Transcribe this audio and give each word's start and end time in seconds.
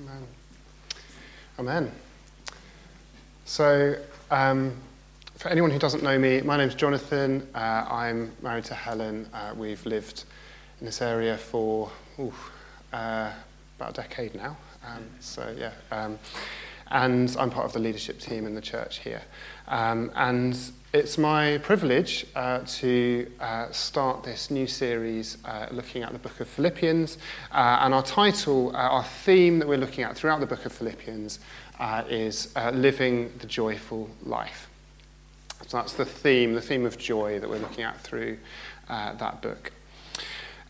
Amen. 0.00 0.26
Amen. 1.58 1.92
So, 3.44 3.96
um, 4.30 4.74
for 5.36 5.48
anyone 5.48 5.70
who 5.70 5.78
doesn't 5.78 6.02
know 6.02 6.18
me, 6.18 6.40
my 6.40 6.56
name's 6.56 6.74
Jonathan. 6.74 7.46
Uh, 7.54 7.84
I'm 7.86 8.32
married 8.40 8.64
to 8.66 8.74
Helen. 8.74 9.28
Uh, 9.34 9.52
we've 9.54 9.84
lived 9.84 10.24
in 10.78 10.86
this 10.86 11.02
area 11.02 11.36
for 11.36 11.90
ooh, 12.18 12.32
uh, 12.94 13.30
about 13.76 13.90
a 13.90 13.92
decade 13.92 14.34
now. 14.34 14.56
Um, 14.86 15.04
so, 15.18 15.54
yeah. 15.58 15.72
Um, 15.92 16.18
and 16.90 17.34
I'm 17.38 17.50
part 17.50 17.66
of 17.66 17.72
the 17.72 17.78
leadership 17.78 18.18
team 18.18 18.46
in 18.46 18.54
the 18.54 18.60
church 18.60 18.98
here. 18.98 19.22
Um, 19.68 20.10
and 20.14 20.58
it's 20.92 21.18
my 21.18 21.58
privilege 21.58 22.26
uh, 22.34 22.60
to 22.66 23.30
uh, 23.38 23.70
start 23.70 24.24
this 24.24 24.50
new 24.50 24.66
series 24.66 25.38
uh, 25.44 25.68
looking 25.70 26.02
at 26.02 26.12
the 26.12 26.18
book 26.18 26.40
of 26.40 26.48
Philippians. 26.48 27.18
Uh, 27.52 27.78
and 27.82 27.94
our 27.94 28.02
title, 28.02 28.70
uh, 28.74 28.78
our 28.80 29.04
theme 29.04 29.60
that 29.60 29.68
we're 29.68 29.78
looking 29.78 30.02
at 30.02 30.16
throughout 30.16 30.40
the 30.40 30.46
book 30.46 30.66
of 30.66 30.72
Philippians 30.72 31.38
uh, 31.78 32.02
is 32.08 32.52
Living 32.72 33.32
the 33.38 33.46
Joyful 33.46 34.10
Life. 34.24 34.68
So 35.68 35.76
that's 35.76 35.92
the 35.92 36.04
theme, 36.04 36.54
the 36.54 36.60
theme 36.60 36.84
of 36.84 36.98
joy 36.98 37.38
that 37.38 37.48
we're 37.48 37.58
looking 37.58 37.84
at 37.84 38.00
through 38.00 38.38
that 38.88 39.40
book. 39.40 39.70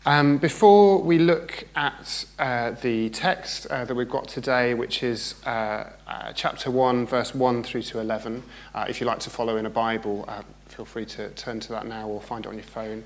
Um, 0.03 0.39
before 0.39 0.99
we 0.99 1.19
look 1.19 1.65
at 1.75 2.25
uh, 2.39 2.71
the 2.71 3.09
text 3.11 3.67
uh, 3.67 3.85
that 3.85 3.93
we've 3.93 4.09
got 4.09 4.27
today, 4.27 4.73
which 4.73 5.03
is 5.03 5.35
uh, 5.45 5.91
uh 6.07 6.33
chapter 6.33 6.71
1, 6.71 7.05
verse 7.05 7.35
1 7.35 7.61
through 7.61 7.83
to 7.83 7.99
11, 7.99 8.41
uh, 8.73 8.85
if 8.89 8.99
you 8.99 9.05
like 9.05 9.19
to 9.19 9.29
follow 9.29 9.57
in 9.57 9.67
a 9.67 9.69
Bible, 9.69 10.25
uh, 10.27 10.41
feel 10.65 10.85
free 10.85 11.05
to 11.05 11.29
turn 11.31 11.59
to 11.59 11.69
that 11.69 11.85
now 11.85 12.07
or 12.07 12.19
find 12.19 12.47
it 12.47 12.49
on 12.49 12.55
your 12.55 12.63
phone. 12.63 13.03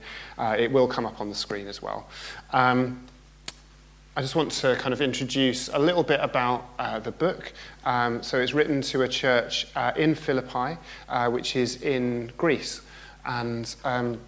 it 0.58 0.72
will 0.72 0.88
come 0.88 1.06
up 1.06 1.20
on 1.20 1.28
the 1.28 1.36
screen 1.36 1.68
as 1.68 1.82
well. 1.82 2.08
Um, 2.54 3.06
I 4.16 4.22
just 4.22 4.38
want 4.38 4.54
to 4.54 4.78
kind 4.78 4.94
of 4.94 5.02
introduce 5.02 5.68
a 5.68 5.78
little 5.78 6.04
bit 6.04 6.22
about 6.22 6.78
the 7.04 7.12
book. 7.12 7.52
Um, 7.84 8.24
so 8.24 8.40
it's 8.40 8.54
written 8.54 8.82
to 8.84 9.02
a 9.02 9.08
church 9.10 9.68
in 9.98 10.16
Philippi, 10.16 10.78
which 11.28 11.58
is 11.58 11.82
in 11.82 12.32
Greece. 12.38 12.80
And 13.26 13.76
um, 13.84 14.20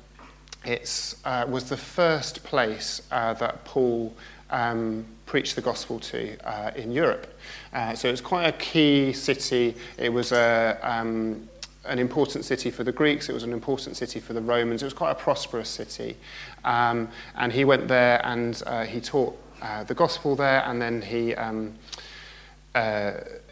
it 0.67 1.15
uh, 1.23 1.45
was 1.47 1.69
the 1.69 1.77
first 1.77 2.43
place 2.43 3.01
uh, 3.09 3.33
that 3.35 3.63
Paul 3.63 4.13
um, 4.49 5.05
preached 5.25 5.55
the 5.55 5.61
gospel 5.61 5.97
to 5.99 6.37
uh, 6.45 6.71
in 6.75 6.91
Europe. 6.91 7.33
Uh, 7.71 7.95
so 7.95 8.09
it's 8.09 8.21
quite 8.21 8.47
a 8.47 8.51
key 8.51 9.13
city. 9.13 9.75
It 9.97 10.09
was 10.09 10.33
a, 10.33 10.77
um, 10.83 11.47
an 11.85 11.99
important 11.99 12.43
city 12.43 12.69
for 12.69 12.83
the 12.83 12.91
Greeks, 12.91 13.29
it 13.29 13.33
was 13.33 13.43
an 13.43 13.53
important 13.53 13.95
city 13.95 14.19
for 14.19 14.33
the 14.33 14.41
Romans, 14.41 14.83
it 14.83 14.85
was 14.85 14.93
quite 14.93 15.11
a 15.11 15.15
prosperous 15.15 15.69
city. 15.69 16.17
Um, 16.65 17.07
and 17.35 17.53
he 17.53 17.63
went 17.63 17.87
there 17.87 18.19
and 18.25 18.61
uh, 18.67 18.83
he 18.83 18.99
taught 18.99 19.41
uh, 19.61 19.85
the 19.85 19.95
gospel 19.95 20.35
there, 20.35 20.63
and 20.65 20.81
then 20.81 21.01
he 21.01 21.33
um, 21.35 21.75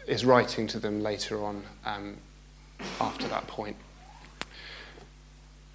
is 0.06 0.24
writing 0.26 0.66
to 0.66 0.78
them 0.78 1.02
later 1.02 1.42
on 1.42 1.62
um, 1.86 2.18
after 3.00 3.26
that 3.28 3.46
point 3.46 3.76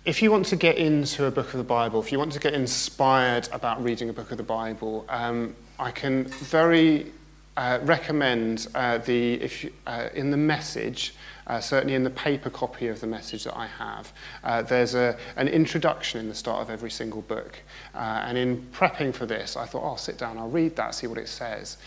if 0.04 0.22
you 0.22 0.32
want 0.32 0.48
to 0.48 0.56
get 0.56 0.78
into 0.78 1.26
a 1.26 1.32
book 1.32 1.48
of 1.48 1.58
the 1.58 1.64
Bible, 1.64 2.00
if 2.00 2.12
you 2.12 2.18
want 2.18 2.32
to 2.32 2.40
get 2.40 2.54
inspired 2.54 3.48
about 3.52 3.84
reading 3.84 4.10
a 4.10 4.14
book 4.14 4.32
of 4.32 4.38
the 4.38 4.44
Bible, 4.44 5.06
um, 5.10 5.56
I 5.78 5.92
can 5.92 6.26
very 6.26 7.12
uh, 7.56 7.80
recommend 7.84 8.68
uh, 8.74 8.98
the, 8.98 9.34
if 9.36 9.64
you, 9.64 9.72
uh, 9.86 10.10
in 10.16 10.32
the 10.32 10.38
message, 10.38 11.14
uh, 11.46 11.60
certainly 11.60 11.94
in 11.94 12.04
the 12.04 12.10
paper 12.10 12.50
copy 12.50 12.88
of 12.88 13.00
the 13.00 13.06
message 13.06 13.44
that 13.44 13.56
I 13.56 13.68
have, 13.68 14.12
uh, 14.44 14.64
there's 14.64 14.96
a, 14.96 15.18
an 15.36 15.48
introduction 15.48 16.20
in 16.20 16.28
the 16.28 16.36
start 16.36 16.62
of 16.62 16.72
every 16.72 16.90
single 16.90 17.22
book. 17.22 17.60
Uh, 17.94 18.24
and 18.26 18.40
in 18.40 18.68
prepping 18.72 19.14
for 19.14 19.28
this, 19.28 19.56
I 19.56 19.68
thought, 19.68 19.84
oh, 19.84 19.90
I'll 19.90 19.98
sit 19.98 20.18
down, 20.18 20.40
I'll 20.40 20.50
read 20.50 20.76
that, 20.78 20.96
see 20.96 21.06
what 21.06 21.20
it 21.20 21.28
says. 21.28 21.78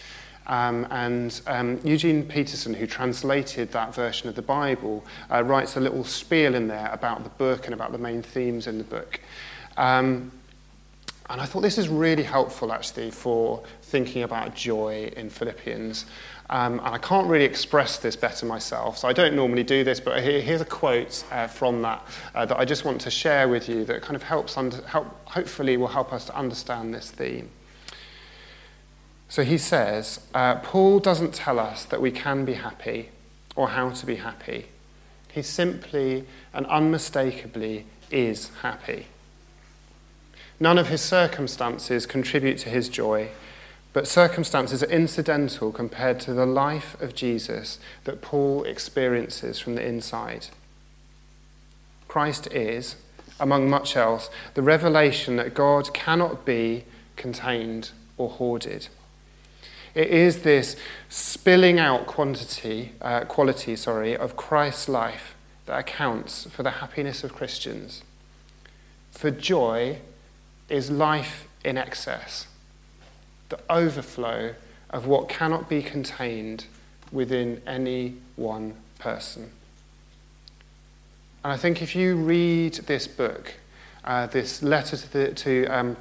Um, 0.47 0.87
and 0.91 1.41
um, 1.47 1.81
Eugene 1.85 2.25
Peterson, 2.25 2.75
who 2.75 2.87
translated 2.87 3.73
that 3.73 3.95
version 3.95 4.29
of 4.29 4.35
the 4.35 4.43
Bible, 4.43 5.05
uh, 5.31 5.43
writes 5.43 5.77
a 5.77 5.81
little 5.81 6.05
spiel 6.05 6.55
in 6.55 6.69
there 6.69 6.91
about 6.93 7.25
the 7.25 7.31
book 7.31 7.65
and 7.65 7.75
about 7.75 7.93
the 7.93 7.99
main 7.99 8.23
themes 8.23 8.67
in 8.67 8.79
the 8.79 8.85
book. 8.85 9.21
Um, 9.77 10.31
and 11.31 11.41
I 11.41 11.47
thought 11.47 11.63
this 11.63 11.79
is 11.79 11.89
really 11.89 12.23
helpful 12.23 12.71
actually 12.71 13.11
for 13.11 13.63
thinking 13.83 14.23
about 14.23 14.55
joy 14.55 15.11
in 15.17 15.31
Philippians. 15.31 16.05
Um, 16.51 16.79
and 16.81 16.89
I 16.89 16.99
can't 16.99 17.27
really 17.27 17.47
express 17.47 17.97
this 17.97 18.17
better 18.17 18.45
myself, 18.45 18.99
so 18.99 19.09
I 19.09 19.15
don't 19.15 19.35
normally 19.35 19.63
do 19.63 19.83
this, 19.83 19.99
but 19.99 20.23
here, 20.23 20.43
here's 20.43 20.61
a 20.61 20.67
quote 20.67 21.25
uh, 21.33 21.47
from 21.47 21.81
that 21.83 22.07
uh, 22.35 22.45
that 22.45 22.59
I 22.59 22.67
just 22.67 22.85
want 22.85 23.01
to 23.01 23.11
share 23.11 23.49
with 23.49 23.67
you 23.67 23.87
that 23.87 24.03
kind 24.03 24.15
of 24.15 24.23
helps, 24.23 24.59
under, 24.59 24.83
help, 24.87 25.07
hopefully 25.27 25.79
will 25.79 25.87
help 25.87 26.13
us 26.13 26.27
to 26.27 26.37
understand 26.37 26.93
this 26.93 27.11
theme. 27.11 27.49
So 29.35 29.43
he 29.43 29.59
says, 29.59 30.21
uh, 30.33 30.61
Paul 30.61 31.01
doesn't 31.01 31.35
tell 31.35 31.59
us 31.59 31.85
that 31.87 32.01
we 32.01 32.13
can 32.13 32.45
be 32.45 32.53
happy 32.53 33.09
or 33.57 33.71
how 33.71 33.91
to 33.91 34.07
be 34.07 34.15
happy. 34.15 34.67
He 35.33 35.43
simply 35.43 36.25
and 36.53 36.65
unmistakably 36.67 37.87
is 38.13 38.51
happy. 38.63 39.07
None 40.61 40.79
of 40.79 40.87
his 40.87 41.01
circumstances 41.01 42.07
contribute 42.07 42.59
to 42.59 42.69
his 42.69 42.89
joy, 42.89 43.31
but 43.93 44.07
circumstances 44.07 44.85
are 44.85 44.89
incidental 44.89 45.73
compared 45.73 46.21
to 46.21 46.33
the 46.33 46.47
life 46.47 46.97
of 47.03 47.17
Jesus 47.17 47.81
that 48.05 48.23
Paul 48.23 48.63
experiences 48.63 49.59
from 49.59 49.75
the 49.75 49.85
inside. 49.85 50.47
Christ 52.07 52.47
is, 52.53 52.95
among 53.41 53.69
much 53.69 53.97
else, 53.97 54.31
the 54.55 54.63
revelation 54.63 55.35
that 55.39 55.55
God 55.55 55.93
cannot 55.93 56.45
be 56.45 56.85
contained 57.17 57.91
or 58.17 58.29
hoarded. 58.29 58.87
It 59.95 60.09
is 60.09 60.43
this 60.43 60.77
spilling 61.09 61.79
out 61.79 62.07
quantity, 62.07 62.93
uh, 63.01 63.25
quality 63.25 63.77
sorry, 63.77 64.17
of 64.17 64.37
Christ's 64.37 64.89
life 64.89 65.37
that 65.67 65.79
accounts 65.79 66.47
for 66.51 66.63
the 66.63 66.71
happiness 66.71 67.23
of 67.23 67.33
Christians. 67.33 68.03
For 69.13 69.31
joy 69.31 69.99
is 70.69 70.91
life 70.91 71.47
in 71.65 71.79
excess, 71.79 72.47
the 73.49 73.61
overflow 73.71 74.55
of 74.91 75.07
what 75.07 75.29
cannot 75.29 75.69
be 75.69 75.83
contained 75.83 76.67
within 77.13 77.63
any 77.67 78.17
one 78.37 78.75
person. 78.99 79.53
And 81.45 81.53
I 81.53 81.57
think 81.57 81.83
if 81.83 81.95
you 81.95 82.17
read 82.17 82.75
this 82.87 83.07
book, 83.07 83.55
uh, 84.05 84.27
this 84.27 84.63
letter 84.63 84.97
to 84.97 85.13
the, 85.13 85.33
to, 85.33 85.67
um, 85.67 85.97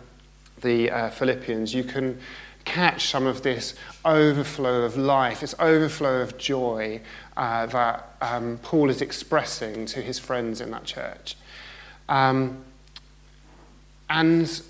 the 0.61 0.89
uh, 0.89 1.09
Philippians, 1.09 1.73
you 1.73 1.83
can 1.83 2.19
catch 2.66 3.09
some 3.09 3.25
of 3.25 3.41
this 3.41 3.75
overflow 4.06 4.84
of 4.84 4.97
life, 4.97 5.41
this 5.41 5.56
overflow 5.59 6.22
of 6.22 6.38
joy 6.38 7.01
uh, 7.38 7.66
that 7.68 8.16
um, 8.22 8.59
Paul 8.63 8.90
is 8.90 9.01
expressing 9.01 9.85
to 9.88 10.01
his 10.01 10.19
friends 10.19 10.62
in 10.62 10.72
that 10.72 10.84
church. 10.84 11.35
Um, 12.09 12.63
and 14.09 14.62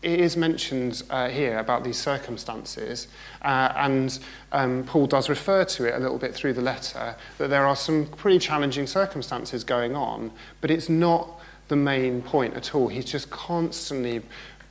it 0.00 0.20
is 0.20 0.36
mentioned 0.36 1.02
uh, 1.10 1.28
here 1.28 1.58
about 1.58 1.82
these 1.82 1.98
circumstances, 1.98 3.08
uh, 3.42 3.72
and 3.74 4.18
um, 4.52 4.84
Paul 4.84 5.06
does 5.06 5.28
refer 5.28 5.64
to 5.64 5.86
it 5.86 5.94
a 5.94 5.98
little 5.98 6.18
bit 6.18 6.34
through 6.34 6.52
the 6.52 6.62
letter 6.62 7.16
that 7.38 7.48
there 7.48 7.66
are 7.66 7.74
some 7.74 8.06
pretty 8.06 8.38
challenging 8.38 8.86
circumstances 8.86 9.64
going 9.64 9.96
on, 9.96 10.30
but 10.60 10.70
it's 10.70 10.88
not 10.88 11.40
the 11.66 11.76
main 11.76 12.22
point 12.22 12.54
at 12.54 12.74
all. 12.74 12.88
He's 12.88 13.04
just 13.04 13.28
constantly 13.30 14.22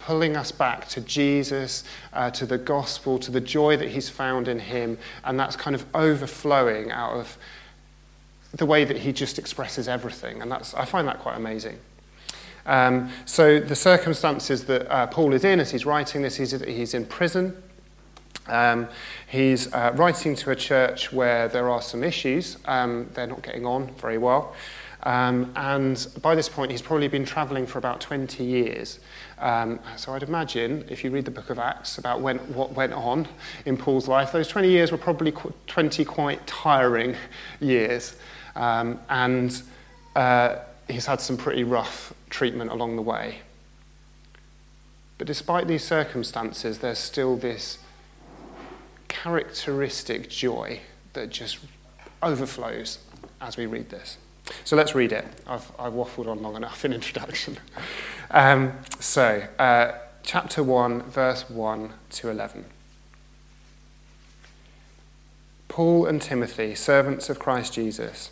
pulling 0.08 0.38
us 0.38 0.54
back 0.54 0.88
to 0.88 1.02
Jesus, 1.02 1.84
uh, 2.14 2.32
to 2.32 2.46
the 2.46 2.58
gospel, 2.58 3.20
to 3.20 3.30
the 3.30 3.42
joy 3.42 3.76
that 3.76 3.90
he's 3.90 4.08
found 4.08 4.48
in 4.48 4.58
him, 4.58 4.98
and 5.26 5.38
that's 5.38 5.58
kind 5.58 5.76
of 5.76 5.86
overflowing 5.94 6.90
out 6.92 7.12
of 7.12 7.38
the 8.54 8.66
way 8.66 8.86
that 8.86 9.00
he 9.00 9.12
just 9.12 9.38
expresses 9.38 9.90
everything. 9.90 10.42
And 10.42 10.50
that's, 10.50 10.74
I 10.76 10.86
find 10.86 11.10
that 11.10 11.20
quite 11.20 11.36
amazing. 11.36 11.78
Um, 12.66 13.12
so, 13.26 13.60
the 13.60 13.76
circumstances 13.76 14.64
that 14.68 14.90
uh, 14.90 15.08
Paul 15.08 15.34
is 15.34 15.44
in 15.44 15.60
as 15.60 15.72
he's 15.72 15.86
writing 15.86 16.22
this, 16.22 16.38
he's, 16.38 16.52
he's 16.62 16.94
in 16.94 17.06
prison. 17.06 17.62
Um, 18.50 18.88
he's 19.28 19.74
uh, 19.74 19.92
writing 19.96 20.36
to 20.36 20.52
a 20.52 20.56
church 20.56 21.12
where 21.12 21.48
there 21.48 21.70
are 21.70 21.82
some 21.82 22.04
issues. 22.04 22.58
Um, 22.66 23.10
they're 23.14 23.28
not 23.28 23.42
getting 23.42 23.66
on 23.66 23.94
very 23.96 24.18
well. 24.18 24.56
Um, 25.04 25.54
and 25.56 26.08
by 26.22 26.36
this 26.36 26.50
point, 26.50 26.72
he's 26.72 26.82
probably 26.82 27.08
been 27.08 27.26
traveling 27.26 27.66
for 27.66 27.78
about 27.78 28.02
20 28.02 28.44
years. 28.44 29.00
Um, 29.40 29.80
so 29.96 30.14
I'd 30.14 30.24
imagine, 30.24 30.86
if 30.90 31.04
you 31.04 31.12
read 31.12 31.26
the 31.26 31.32
book 31.32 31.50
of 31.50 31.60
Acts 31.60 31.98
about 31.98 32.22
when, 32.22 32.40
what 32.54 32.74
went 32.74 32.94
on 32.94 33.28
in 33.66 33.78
Paul's 33.78 34.08
life, 34.08 34.32
those 34.32 34.48
20 34.48 34.70
years 34.70 34.92
were 34.92 34.98
probably 34.98 35.34
20 35.68 36.04
quite 36.06 36.46
tiring 36.48 37.16
years. 37.60 38.16
Um, 38.56 39.00
and 39.10 39.62
uh, 40.16 40.58
he's 40.90 41.06
had 41.06 41.22
some 41.22 41.38
pretty 41.38 41.64
rough 41.64 42.14
treatment 42.30 42.72
along 42.72 42.96
the 42.96 43.02
way. 43.02 43.40
But 45.18 45.28
despite 45.28 45.68
these 45.68 45.84
circumstances, 45.84 46.80
there's 46.80 47.00
still 47.00 47.38
this 47.38 47.80
characteristic 49.08 50.30
joy 50.30 50.82
that 51.14 51.30
just 51.30 51.60
overflows 52.22 53.00
as 53.42 53.58
we 53.58 53.66
read 53.66 53.90
this. 53.90 54.18
So 54.64 54.76
let's 54.76 54.96
read 54.96 55.12
it. 55.12 55.26
I've, 55.46 55.72
I've 55.78 55.94
waffled 55.94 56.28
on 56.28 56.42
long 56.42 56.56
enough 56.56 56.86
in 56.86 56.94
introduction. 57.00 57.58
Um, 58.32 58.74
so, 59.00 59.44
uh, 59.60 59.94
chapter 60.24 60.64
1, 60.64 61.04
verse 61.04 61.50
1 61.50 61.94
to 62.12 62.30
11. 62.30 62.66
Paul 65.68 66.06
and 66.06 66.22
Timothy, 66.22 66.76
servants 66.76 67.30
of 67.30 67.40
Christ 67.40 67.74
Jesus, 67.74 68.32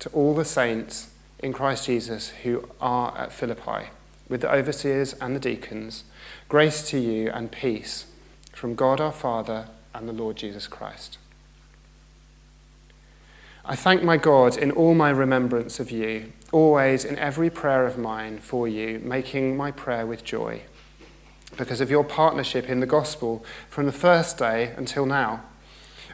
to 0.00 0.08
all 0.10 0.34
the 0.34 0.44
saints 0.44 1.14
in 1.38 1.52
Christ 1.52 1.86
Jesus 1.86 2.30
who 2.42 2.68
are 2.80 3.16
at 3.16 3.32
Philippi, 3.32 3.90
with 4.28 4.40
the 4.40 4.52
overseers 4.52 5.14
and 5.14 5.34
the 5.34 5.40
deacons, 5.40 6.04
grace 6.48 6.86
to 6.90 6.98
you 6.98 7.30
and 7.30 7.50
peace 7.52 8.06
from 8.52 8.74
God 8.74 9.00
our 9.00 9.12
Father 9.12 9.68
and 9.94 10.08
the 10.08 10.12
Lord 10.12 10.36
Jesus 10.36 10.66
Christ. 10.66 11.18
I 13.64 13.76
thank 13.76 14.02
my 14.02 14.18
God 14.18 14.58
in 14.58 14.70
all 14.70 14.94
my 14.94 15.08
remembrance 15.08 15.80
of 15.80 15.90
you, 15.90 16.32
always 16.52 17.04
in 17.04 17.18
every 17.18 17.48
prayer 17.48 17.86
of 17.86 17.96
mine 17.96 18.38
for 18.38 18.68
you, 18.68 18.98
making 18.98 19.56
my 19.56 19.70
prayer 19.70 20.06
with 20.06 20.22
joy, 20.22 20.62
because 21.56 21.80
of 21.80 21.90
your 21.90 22.04
partnership 22.04 22.68
in 22.68 22.80
the 22.80 22.86
gospel 22.86 23.42
from 23.70 23.86
the 23.86 23.92
first 23.92 24.36
day 24.36 24.74
until 24.76 25.06
now. 25.06 25.44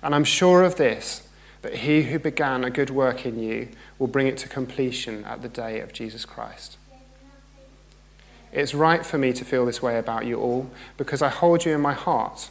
And 0.02 0.14
I'm 0.14 0.24
sure 0.24 0.62
of 0.62 0.76
this, 0.76 1.28
that 1.62 1.76
he 1.76 2.04
who 2.04 2.18
began 2.18 2.62
a 2.62 2.70
good 2.70 2.90
work 2.90 3.26
in 3.26 3.42
you 3.42 3.68
will 3.98 4.06
bring 4.06 4.28
it 4.28 4.36
to 4.38 4.48
completion 4.48 5.24
at 5.24 5.42
the 5.42 5.48
day 5.48 5.80
of 5.80 5.92
Jesus 5.92 6.24
Christ. 6.24 6.76
It's 8.52 8.74
right 8.74 9.04
for 9.04 9.18
me 9.18 9.32
to 9.32 9.44
feel 9.44 9.66
this 9.66 9.82
way 9.82 9.98
about 9.98 10.24
you 10.24 10.38
all, 10.40 10.70
because 10.96 11.20
I 11.20 11.28
hold 11.28 11.64
you 11.64 11.74
in 11.74 11.80
my 11.80 11.94
heart, 11.94 12.50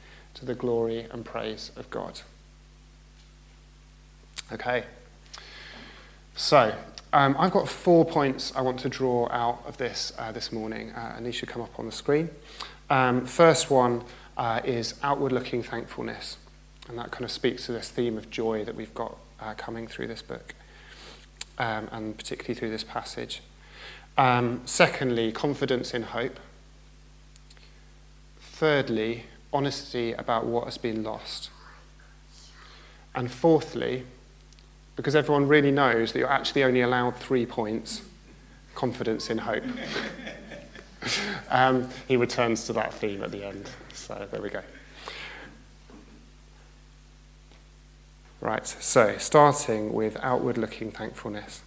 to 0.35 0.45
the 0.45 0.55
glory 0.55 1.07
and 1.11 1.25
praise 1.25 1.71
of 1.75 1.89
God. 1.89 2.21
Okay, 4.51 4.83
so 6.35 6.75
um, 7.13 7.35
I've 7.39 7.51
got 7.51 7.69
four 7.69 8.05
points 8.05 8.53
I 8.55 8.61
want 8.61 8.79
to 8.81 8.89
draw 8.89 9.29
out 9.31 9.63
of 9.65 9.77
this 9.77 10.13
uh, 10.17 10.31
this 10.31 10.51
morning, 10.51 10.91
uh, 10.91 11.13
and 11.15 11.25
these 11.25 11.35
should 11.35 11.49
come 11.49 11.61
up 11.61 11.79
on 11.79 11.85
the 11.85 11.91
screen. 11.91 12.29
Um, 12.89 13.25
first 13.25 13.69
one 13.69 14.03
uh, 14.37 14.61
is 14.63 14.95
outward 15.03 15.31
looking 15.31 15.63
thankfulness. 15.63 16.37
And 16.87 16.97
that 16.97 17.11
kind 17.11 17.23
of 17.23 17.31
speaks 17.31 17.67
to 17.67 17.71
this 17.71 17.89
theme 17.89 18.17
of 18.17 18.29
joy 18.29 18.65
that 18.65 18.75
we've 18.75 18.93
got 18.93 19.17
uh, 19.39 19.53
coming 19.55 19.87
through 19.87 20.07
this 20.07 20.21
book, 20.21 20.55
um, 21.57 21.87
and 21.91 22.17
particularly 22.17 22.53
through 22.53 22.71
this 22.71 22.83
passage. 22.83 23.41
Um, 24.17 24.61
secondly, 24.65 25.31
confidence 25.31 25.93
in 25.93 26.03
hope. 26.03 26.39
Thirdly, 28.39 29.25
honesty 29.53 30.13
about 30.13 30.45
what 30.45 30.65
has 30.65 30.77
been 30.77 31.03
lost. 31.03 31.49
And 33.13 33.29
fourthly, 33.31 34.05
because 34.95 35.15
everyone 35.15 35.47
really 35.47 35.71
knows 35.71 36.13
that 36.13 36.19
you're 36.19 36.31
actually 36.31 36.63
only 36.63 36.81
allowed 36.81 37.15
three 37.17 37.45
points, 37.45 38.01
confidence 38.75 39.29
in 39.29 39.39
hope. 39.39 39.63
um, 41.49 41.89
he 42.07 42.15
returns 42.17 42.65
to 42.67 42.73
that 42.73 42.93
theme 42.93 43.23
at 43.23 43.31
the 43.31 43.43
end. 43.45 43.69
So 43.93 44.27
there 44.31 44.41
we 44.41 44.49
go. 44.49 44.61
Right, 48.39 48.65
so 48.65 49.17
starting 49.19 49.93
with 49.93 50.17
outward 50.21 50.57
looking 50.57 50.91
thankfulness. 50.91 51.61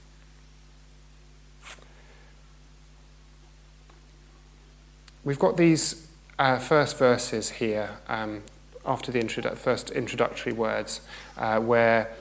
We've 5.23 5.39
got 5.39 5.57
these 5.57 6.09
uh, 6.39 6.59
first 6.59 6.99
verses 6.99 7.51
here 7.51 7.91
um, 8.09 8.43
after 8.85 9.13
the 9.13 9.21
introdu- 9.21 9.57
first 9.57 9.91
introductory 9.91 10.53
words 10.53 11.01
uh, 11.37 11.61
where 11.61 12.15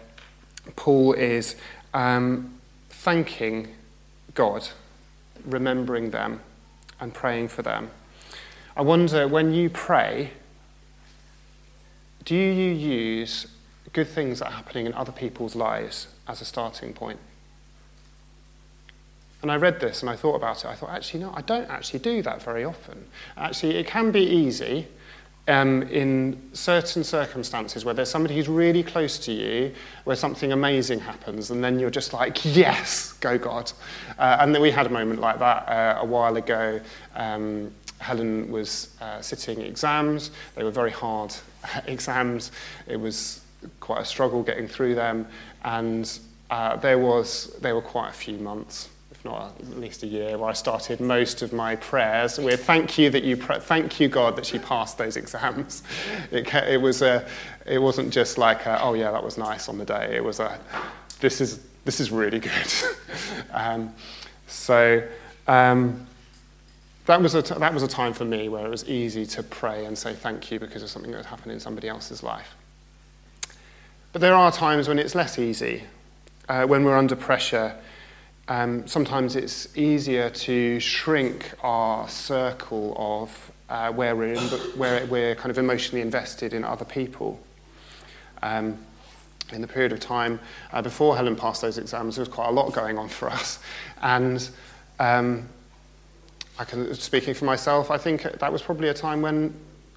Paul 0.76 1.14
is 1.14 1.56
um, 1.94 2.54
thanking 2.90 3.70
God, 4.34 4.70
remembering 5.46 6.12
them, 6.12 6.42
and 7.00 7.14
praying 7.14 7.50
for 7.50 7.62
them. 7.62 7.90
I 8.76 8.82
wonder 8.82 9.28
when 9.28 9.54
you 9.54 9.70
pray, 9.70 10.32
do 12.26 12.36
you 12.36 12.74
use 12.74 13.48
good 13.94 14.08
things 14.08 14.40
that 14.40 14.48
are 14.48 14.54
happening 14.54 14.88
in 14.88 14.94
other 14.94 15.12
people's 15.12 15.56
lives 15.56 16.08
as 16.28 16.42
a 16.42 16.46
starting 16.46 16.94
point. 16.94 17.20
And 19.44 19.52
I 19.52 19.58
read 19.58 19.80
this 19.82 20.02
and 20.02 20.10
I 20.10 20.16
thought 20.16 20.36
about 20.36 20.64
it. 20.64 20.70
I 20.70 20.74
thought, 20.74 20.90
actually, 20.90 21.20
no, 21.20 21.34
I 21.36 21.42
don't 21.42 21.70
actually 21.70 22.00
do 22.00 22.22
that 22.24 22.42
very 22.42 22.64
often. 22.64 23.06
Actually, 23.38 23.76
it 23.76 23.86
can 23.86 24.10
be 24.10 24.22
easy 24.22 24.88
um, 25.50 25.84
in 25.84 26.42
certain 26.54 27.04
circumstances 27.04 27.84
where 27.84 27.94
there's 27.94 28.10
somebody 28.10 28.36
who's 28.36 28.48
really 28.48 28.84
close 28.84 29.20
to 29.20 29.34
you, 29.34 29.74
where 30.06 30.16
something 30.16 30.54
amazing 30.54 31.02
happens, 31.02 31.52
and 31.52 31.62
then 31.62 31.78
you're 31.78 31.90
just 31.90 32.14
like, 32.14 32.56
yes, 32.56 33.14
go 33.14 33.38
God. 33.38 33.72
Uh, 34.18 34.38
and 34.40 34.56
then 34.56 34.62
we 34.62 34.72
had 34.72 34.86
a 34.86 34.90
moment 34.90 35.20
like 35.20 35.40
that 35.40 35.68
uh, 35.68 36.00
a 36.02 36.06
while 36.06 36.38
ago. 36.38 36.80
Um, 37.16 37.74
Helen 38.00 38.50
was 38.50 38.96
uh, 39.02 39.22
sitting 39.22 39.62
exams. 39.62 40.32
They 40.56 40.64
were 40.64 40.72
very 40.72 40.92
hard 40.92 41.36
exams. 41.86 42.52
It 42.88 42.98
was 42.98 43.42
quite 43.82 44.02
a 44.02 44.06
struggle 44.06 44.42
getting 44.42 44.70
through 44.70 44.96
them, 44.96 45.28
and 45.66 46.20
uh, 46.50 46.78
there 46.78 47.00
was 47.00 47.54
there 47.62 47.76
were 47.76 47.82
quite 47.82 48.10
a 48.10 48.14
few 48.14 48.38
months, 48.38 48.90
not 49.26 49.54
at 49.60 49.80
least 49.80 50.04
a 50.04 50.08
year, 50.08 50.38
where 50.38 50.50
I 50.50 50.54
started 50.54 51.00
most 51.00 51.42
of 51.42 51.54
my 51.54 51.76
prayers 51.76 52.38
with 52.38 52.66
"Thank 52.66 52.98
you 52.98 53.10
that 53.10 53.24
you 53.24 53.38
pre- 53.38 53.60
thank 53.60 54.00
you 54.00 54.08
God 54.08 54.36
that 54.36 54.46
she 54.46 54.60
passed 54.60 54.98
those 54.98 55.18
exams." 55.18 55.84
It, 56.32 56.54
it 56.54 56.82
was 56.82 57.02
a 57.02 57.26
it 57.66 57.80
wasn't 57.80 58.12
just 58.12 58.38
like 58.38 58.66
a, 58.66 58.82
oh 58.82 58.94
yeah 58.94 59.12
that 59.12 59.24
was 59.24 59.38
nice 59.38 59.70
on 59.70 59.78
the 59.78 59.86
day. 59.86 60.16
It 60.16 60.24
was 60.24 60.40
a 60.40 60.60
this 61.20 61.42
is 61.42 61.60
this 61.86 62.00
is 62.00 62.12
really 62.12 62.40
good. 62.40 62.74
um, 63.52 63.94
so. 64.48 65.08
Um, 65.48 66.08
that 67.06 67.22
was, 67.22 67.36
a 67.36 67.42
t- 67.42 67.56
that 67.56 67.74
was 67.74 67.84
a 67.84 67.88
time 67.88 68.14
for 68.14 68.24
me 68.24 68.48
where 68.48 68.66
it 68.66 68.70
was 68.70 68.88
easy 68.88 69.26
to 69.26 69.44
pray 69.44 69.86
and 69.86 69.98
say 69.98 70.14
thank 70.14 70.50
you 70.52 70.60
because 70.60 70.84
of 70.84 70.90
something 70.90 71.12
that 71.12 71.18
had 71.18 71.26
happened 71.26 71.52
in 71.52 71.60
somebody 71.60 71.90
else's 71.90 72.24
life. 72.24 72.56
But 74.14 74.22
there 74.22 74.36
are 74.36 74.52
times 74.52 74.88
when 74.88 75.00
it's 75.00 75.16
less 75.16 75.38
easy, 75.38 75.84
uh, 76.48 76.66
when 76.66 76.86
we're 76.86 76.98
under 76.98 77.16
pressure. 77.16 77.76
Um, 78.48 78.86
sometimes 78.88 79.36
it's 79.36 79.78
easier 79.78 80.30
to 80.30 80.80
shrink 80.80 81.54
our 81.62 82.10
circle 82.10 82.94
of 82.98 83.52
uh, 83.70 83.92
where, 83.92 84.16
we're 84.16 84.34
in, 84.34 84.44
where 84.78 85.06
we're 85.06 85.36
kind 85.36 85.50
of 85.50 85.58
emotionally 85.58 86.02
invested 86.02 86.54
in 86.54 86.64
other 86.64 86.86
people. 86.86 87.40
Um, 88.42 88.78
in 89.52 89.62
the 89.62 89.68
period 89.68 89.92
of 89.92 90.00
time 90.00 90.40
uh, 90.72 90.82
before 90.82 91.16
Helen 91.16 91.36
passed 91.36 91.62
those 91.62 91.78
exams, 91.78 92.16
there 92.16 92.22
was 92.22 92.34
quite 92.34 92.48
a 92.48 92.52
lot 92.52 92.74
going 92.74 92.98
on 92.98 93.08
for 93.08 93.30
us. 93.30 93.60
And 94.02 94.50
um, 95.00 95.48
I 96.60 96.66
can, 96.66 96.94
speaking 96.96 97.34
for 97.34 97.46
myself, 97.46 97.92
I 97.92 97.98
think 97.98 98.24
that 98.24 98.52
was 98.52 98.62
probably 98.62 98.90
a 98.90 98.94
time 98.94 99.22
when 99.22 99.54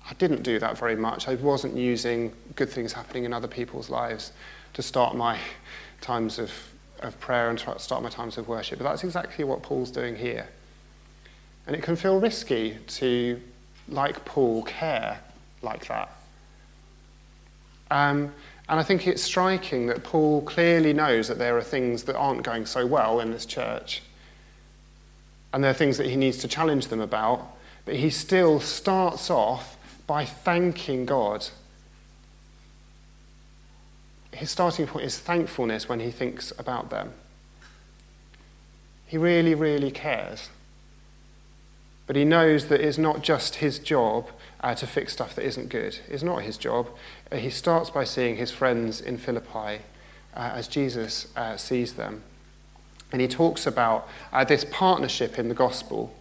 I 0.08 0.14
didn't 0.14 0.42
do 0.42 0.58
that 0.60 0.78
very 0.78 0.96
much. 0.96 1.26
I 1.26 1.34
wasn't 1.34 1.76
using 1.76 2.32
good 2.54 2.70
things 2.70 2.92
happening 2.92 3.24
in 3.24 3.32
other 3.32 3.48
people's 3.48 3.90
lives 3.90 4.32
to 4.74 4.82
start 4.82 5.16
my 5.16 5.38
times 6.00 6.38
of, 6.38 6.52
of 7.00 7.18
prayer 7.20 7.50
and 7.50 7.58
start 7.78 8.02
my 8.02 8.08
times 8.08 8.38
of 8.38 8.48
worship. 8.48 8.78
But 8.78 8.84
that's 8.84 9.04
exactly 9.04 9.44
what 9.44 9.62
Paul's 9.62 9.90
doing 9.90 10.16
here. 10.16 10.48
And 11.66 11.74
it 11.74 11.82
can 11.82 11.96
feel 11.96 12.20
risky 12.20 12.78
to, 12.86 13.40
like 13.88 14.24
Paul, 14.24 14.62
care 14.62 15.20
like 15.62 15.86
that. 15.88 16.10
Um, 17.90 18.32
and 18.68 18.80
I 18.80 18.82
think 18.82 19.06
it's 19.06 19.22
striking 19.22 19.86
that 19.86 20.02
Paul 20.02 20.42
clearly 20.42 20.92
knows 20.92 21.28
that 21.28 21.38
there 21.38 21.56
are 21.56 21.62
things 21.62 22.04
that 22.04 22.16
aren't 22.16 22.42
going 22.42 22.66
so 22.66 22.86
well 22.86 23.20
in 23.20 23.30
this 23.30 23.46
church. 23.46 24.02
And 25.52 25.62
there 25.62 25.70
are 25.70 25.74
things 25.74 25.98
that 25.98 26.06
he 26.06 26.16
needs 26.16 26.38
to 26.38 26.48
challenge 26.48 26.88
them 26.88 27.00
about. 27.00 27.56
But 27.84 27.96
he 27.96 28.10
still 28.10 28.58
starts 28.60 29.30
off 29.30 29.76
by 30.06 30.24
thanking 30.24 31.06
God. 31.06 31.46
His 34.36 34.50
starting 34.50 34.86
point 34.86 35.06
is 35.06 35.18
thankfulness 35.18 35.88
when 35.88 36.00
he 36.00 36.10
thinks 36.10 36.52
about 36.58 36.90
them. 36.90 37.12
He 39.06 39.16
really, 39.16 39.54
really 39.54 39.90
cares. 39.90 40.50
But 42.06 42.16
he 42.16 42.24
knows 42.24 42.68
that 42.68 42.80
it's 42.80 42.98
not 42.98 43.22
just 43.22 43.56
his 43.56 43.78
job 43.78 44.28
uh, 44.60 44.74
to 44.74 44.86
fix 44.86 45.14
stuff 45.14 45.34
that 45.36 45.44
isn't 45.44 45.70
good. 45.70 45.98
It's 46.08 46.22
not 46.22 46.42
his 46.42 46.58
job. 46.58 46.88
Uh, 47.32 47.36
he 47.36 47.48
starts 47.48 47.88
by 47.88 48.04
seeing 48.04 48.36
his 48.36 48.50
friends 48.50 49.00
in 49.00 49.16
Philippi 49.16 49.82
uh, 50.34 50.52
as 50.54 50.68
Jesus 50.68 51.28
uh, 51.34 51.56
sees 51.56 51.94
them. 51.94 52.22
And 53.12 53.22
he 53.22 53.28
talks 53.28 53.66
about 53.66 54.06
uh, 54.32 54.44
this 54.44 54.66
partnership 54.70 55.38
in 55.38 55.48
the 55.48 55.54
gospel 55.54 56.14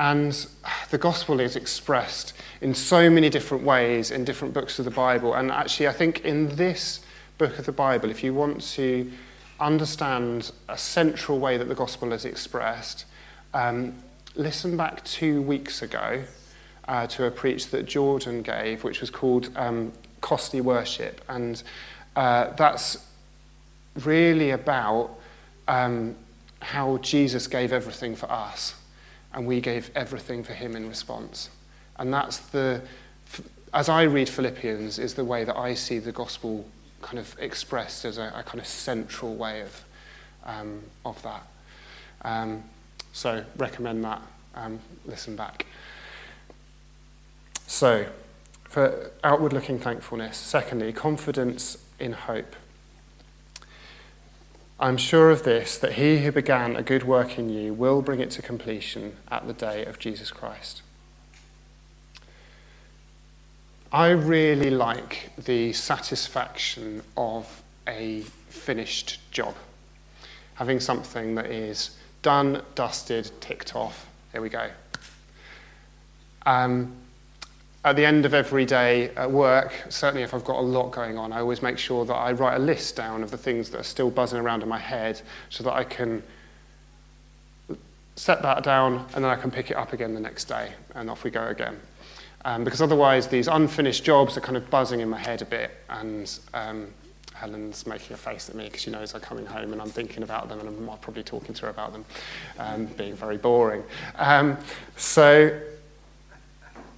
And 0.00 0.46
the 0.90 0.96
gospel 0.96 1.40
is 1.40 1.56
expressed 1.56 2.32
in 2.62 2.74
so 2.74 3.10
many 3.10 3.28
different 3.28 3.64
ways 3.64 4.10
in 4.10 4.24
different 4.24 4.54
books 4.54 4.78
of 4.78 4.86
the 4.86 4.90
Bible. 4.90 5.34
And 5.34 5.50
actually, 5.50 5.88
I 5.88 5.92
think 5.92 6.24
in 6.24 6.56
this 6.56 7.00
book 7.36 7.58
of 7.58 7.66
the 7.66 7.72
Bible, 7.72 8.08
if 8.08 8.24
you 8.24 8.32
want 8.32 8.62
to 8.72 9.12
understand 9.60 10.52
a 10.70 10.78
central 10.78 11.38
way 11.38 11.58
that 11.58 11.68
the 11.68 11.74
gospel 11.74 12.14
is 12.14 12.24
expressed, 12.24 13.04
um, 13.52 13.94
listen 14.36 14.74
back 14.74 15.04
two 15.04 15.42
weeks 15.42 15.82
ago 15.82 16.22
uh, 16.88 17.06
to 17.08 17.26
a 17.26 17.30
preach 17.30 17.66
that 17.66 17.84
Jordan 17.84 18.40
gave, 18.40 18.82
which 18.82 19.02
was 19.02 19.10
called 19.10 19.50
um, 19.54 19.92
Costly 20.22 20.62
Worship. 20.62 21.20
And 21.28 21.62
uh, 22.16 22.54
that's 22.54 23.06
really 24.02 24.52
about 24.52 25.10
um, 25.68 26.16
how 26.60 26.96
Jesus 27.02 27.46
gave 27.46 27.70
everything 27.70 28.16
for 28.16 28.32
us 28.32 28.79
and 29.34 29.46
we 29.46 29.60
gave 29.60 29.90
everything 29.94 30.42
for 30.42 30.52
him 30.52 30.76
in 30.76 30.88
response. 30.88 31.50
And 31.98 32.12
that's 32.12 32.38
the, 32.38 32.82
as 33.72 33.88
I 33.88 34.02
read 34.02 34.28
Philippians, 34.28 34.98
is 34.98 35.14
the 35.14 35.24
way 35.24 35.44
that 35.44 35.56
I 35.56 35.74
see 35.74 35.98
the 35.98 36.12
gospel 36.12 36.66
kind 37.02 37.18
of 37.18 37.34
expressed 37.38 38.04
as 38.04 38.18
a, 38.18 38.32
a 38.34 38.42
kind 38.42 38.60
of 38.60 38.66
central 38.66 39.34
way 39.34 39.62
of, 39.62 39.84
um, 40.44 40.82
of 41.04 41.22
that. 41.22 41.46
Um, 42.22 42.64
so, 43.12 43.44
recommend 43.56 44.04
that. 44.04 44.22
Um, 44.54 44.78
listen 45.06 45.36
back. 45.36 45.66
So, 47.66 48.06
for 48.64 49.10
outward 49.24 49.52
looking 49.52 49.78
thankfulness. 49.78 50.36
Secondly, 50.36 50.92
confidence 50.92 51.78
in 51.98 52.12
hope. 52.12 52.54
I'm 54.82 54.96
sure 54.96 55.30
of 55.30 55.42
this, 55.42 55.76
that 55.76 55.92
he 55.92 56.24
who 56.24 56.32
began 56.32 56.74
a 56.74 56.82
good 56.82 57.02
work 57.02 57.38
in 57.38 57.50
you 57.50 57.74
will 57.74 58.00
bring 58.00 58.18
it 58.18 58.30
to 58.30 58.42
completion 58.42 59.14
at 59.30 59.46
the 59.46 59.52
day 59.52 59.84
of 59.84 59.98
Jesus 59.98 60.30
Christ. 60.30 60.80
I 63.92 64.08
really 64.08 64.70
like 64.70 65.32
the 65.36 65.74
satisfaction 65.74 67.02
of 67.14 67.62
a 67.86 68.22
finished 68.48 69.20
job. 69.30 69.54
Having 70.54 70.80
something 70.80 71.34
that 71.34 71.46
is 71.46 71.98
done, 72.22 72.62
dusted, 72.74 73.30
ticked 73.40 73.76
off. 73.76 74.06
Here 74.32 74.40
we 74.40 74.48
go. 74.48 74.70
Um, 76.46 76.96
at 77.84 77.96
the 77.96 78.04
end 78.04 78.26
of 78.26 78.34
every 78.34 78.66
day 78.66 79.08
at 79.16 79.30
work, 79.30 79.72
certainly 79.88 80.22
if 80.22 80.34
I've 80.34 80.44
got 80.44 80.56
a 80.56 80.60
lot 80.60 80.90
going 80.90 81.16
on, 81.16 81.32
I 81.32 81.40
always 81.40 81.62
make 81.62 81.78
sure 81.78 82.04
that 82.04 82.14
I 82.14 82.32
write 82.32 82.56
a 82.56 82.58
list 82.58 82.96
down 82.96 83.22
of 83.22 83.30
the 83.30 83.38
things 83.38 83.70
that 83.70 83.80
are 83.80 83.84
still 83.84 84.10
buzzing 84.10 84.38
around 84.38 84.62
in 84.62 84.68
my 84.68 84.78
head 84.78 85.20
so 85.48 85.64
that 85.64 85.72
I 85.72 85.84
can 85.84 86.22
set 88.16 88.42
that 88.42 88.62
down 88.62 89.06
and 89.14 89.24
then 89.24 89.30
I 89.30 89.36
can 89.36 89.50
pick 89.50 89.70
it 89.70 89.78
up 89.78 89.94
again 89.94 90.12
the 90.12 90.20
next 90.20 90.44
day 90.44 90.74
and 90.94 91.08
off 91.08 91.24
we 91.24 91.30
go 91.30 91.46
again. 91.46 91.80
Um, 92.44 92.64
because 92.64 92.82
otherwise, 92.82 93.28
these 93.28 93.48
unfinished 93.48 94.04
jobs 94.04 94.36
are 94.36 94.40
kind 94.40 94.56
of 94.56 94.68
buzzing 94.70 95.00
in 95.00 95.08
my 95.08 95.18
head 95.18 95.42
a 95.42 95.44
bit, 95.44 95.72
and 95.90 96.38
um, 96.54 96.88
Helen's 97.34 97.86
making 97.86 98.14
a 98.14 98.16
face 98.16 98.48
at 98.48 98.54
me 98.54 98.64
because 98.64 98.80
she 98.80 98.90
knows 98.90 99.14
I'm 99.14 99.20
coming 99.20 99.44
home 99.44 99.72
and 99.72 99.80
I'm 99.80 99.90
thinking 99.90 100.22
about 100.22 100.48
them 100.48 100.60
and 100.60 100.68
I'm 100.68 100.98
probably 100.98 101.22
talking 101.22 101.54
to 101.54 101.62
her 101.62 101.68
about 101.68 101.92
them, 101.92 102.04
um, 102.58 102.86
being 102.86 103.14
very 103.14 103.36
boring. 103.36 103.82
Um, 104.16 104.56
so 104.96 105.58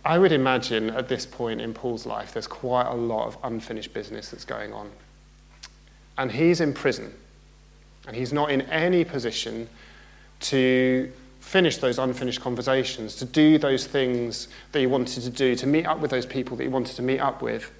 I 0.04 0.18
would 0.18 0.32
imagine 0.32 0.90
at 0.90 1.09
this 1.09 1.25
point 1.25 1.61
in 1.61 1.73
Paul's 1.73 2.06
life, 2.06 2.32
there's 2.32 2.49
quite 2.49 2.87
a 2.87 2.94
lot 2.94 3.26
of 3.26 3.38
unfinished 3.44 3.94
business 3.94 4.30
that's 4.30 4.44
going 4.44 4.73
on. 4.73 4.90
And 6.18 6.30
he's 6.30 6.61
in 6.61 6.75
prison. 6.75 7.14
And 8.06 8.16
he's 8.16 8.32
not 8.32 8.50
in 8.50 8.62
any 8.62 9.04
position 9.04 9.68
to 10.40 11.12
finish 11.38 11.76
those 11.76 11.99
unfinished 11.99 12.40
conversations, 12.40 13.14
to 13.16 13.25
do 13.25 13.59
those 13.59 13.87
things 13.87 14.49
that 14.73 14.80
he 14.80 14.87
wanted 14.87 15.23
to 15.23 15.30
do, 15.30 15.54
to 15.54 15.66
meet 15.66 15.87
up 15.87 16.00
with 16.00 16.11
those 16.11 16.26
people 16.26 16.56
that 16.56 16.64
he 16.64 16.68
wanted 16.68 16.97
to 16.97 17.02
meet 17.02 17.21
up 17.21 17.40
with. 17.40 17.71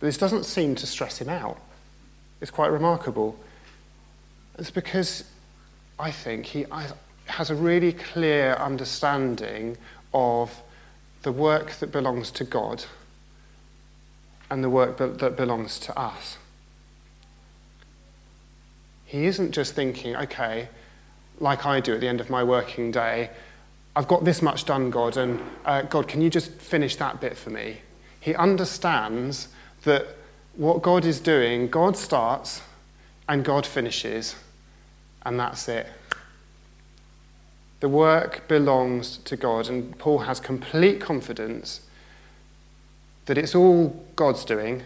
But 0.00 0.06
this 0.06 0.18
doesn't 0.18 0.44
seem 0.44 0.74
to 0.74 0.86
stress 0.86 1.18
him 1.18 1.30
out. 1.30 1.58
It's 2.42 2.50
quite 2.50 2.70
remarkable. 2.70 3.38
It's 4.58 4.70
because 4.70 5.24
I 5.98 6.10
think 6.10 6.46
he, 6.46 6.66
has 7.26 7.50
a 7.50 7.54
really 7.54 7.92
clear 7.92 8.54
understanding 8.54 9.76
of 10.12 10.62
the 11.22 11.32
work 11.32 11.72
that 11.76 11.90
belongs 11.90 12.30
to 12.32 12.44
God 12.44 12.84
and 14.50 14.62
the 14.62 14.70
work 14.70 14.98
that 14.98 15.36
belongs 15.36 15.78
to 15.80 15.98
us. 15.98 16.36
He 19.06 19.26
isn't 19.26 19.52
just 19.52 19.74
thinking, 19.74 20.14
okay, 20.16 20.68
like 21.40 21.66
I 21.66 21.80
do 21.80 21.94
at 21.94 22.00
the 22.00 22.08
end 22.08 22.20
of 22.20 22.30
my 22.30 22.44
working 22.44 22.90
day, 22.90 23.30
I've 23.96 24.08
got 24.08 24.24
this 24.24 24.42
much 24.42 24.64
done, 24.64 24.90
God, 24.90 25.16
and 25.16 25.40
uh, 25.64 25.82
God, 25.82 26.08
can 26.08 26.20
you 26.20 26.28
just 26.28 26.50
finish 26.50 26.96
that 26.96 27.20
bit 27.20 27.36
for 27.36 27.50
me? 27.50 27.78
He 28.20 28.34
understands 28.34 29.48
that 29.84 30.06
what 30.56 30.82
God 30.82 31.04
is 31.04 31.20
doing, 31.20 31.68
God 31.68 31.96
starts 31.96 32.62
and 33.28 33.44
God 33.44 33.64
finishes, 33.64 34.34
and 35.24 35.38
that's 35.38 35.68
it. 35.68 35.86
The 37.84 37.90
work 37.90 38.48
belongs 38.48 39.18
to 39.18 39.36
God, 39.36 39.68
and 39.68 39.98
Paul 39.98 40.20
has 40.20 40.40
complete 40.40 41.02
confidence 41.02 41.82
that 43.26 43.36
it's 43.36 43.54
all 43.54 44.02
God's 44.16 44.46
doing, 44.46 44.84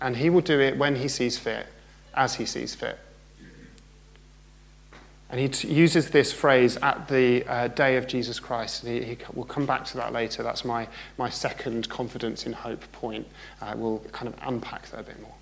and 0.00 0.16
he 0.16 0.30
will 0.30 0.40
do 0.40 0.58
it 0.58 0.76
when 0.76 0.96
he 0.96 1.06
sees 1.06 1.38
fit, 1.38 1.68
as 2.12 2.34
he 2.34 2.44
sees 2.44 2.74
fit. 2.74 2.98
And 5.30 5.38
he 5.38 5.48
t- 5.48 5.72
uses 5.72 6.10
this 6.10 6.32
phrase 6.32 6.76
at 6.78 7.06
the 7.06 7.44
uh, 7.46 7.68
day 7.68 7.96
of 7.96 8.08
Jesus 8.08 8.40
Christ. 8.40 8.82
And 8.82 8.94
he, 8.94 9.14
he 9.14 9.18
will 9.32 9.44
come 9.44 9.64
back 9.64 9.84
to 9.84 9.96
that 9.98 10.12
later. 10.12 10.42
That's 10.42 10.64
my, 10.64 10.88
my 11.18 11.30
second 11.30 11.88
confidence 11.88 12.46
in 12.46 12.52
hope 12.52 12.82
point. 12.90 13.28
Uh, 13.62 13.74
we'll 13.76 14.00
kind 14.10 14.26
of 14.26 14.34
unpack 14.42 14.90
that 14.90 14.98
a 14.98 15.04
bit 15.04 15.22
more. 15.22 15.34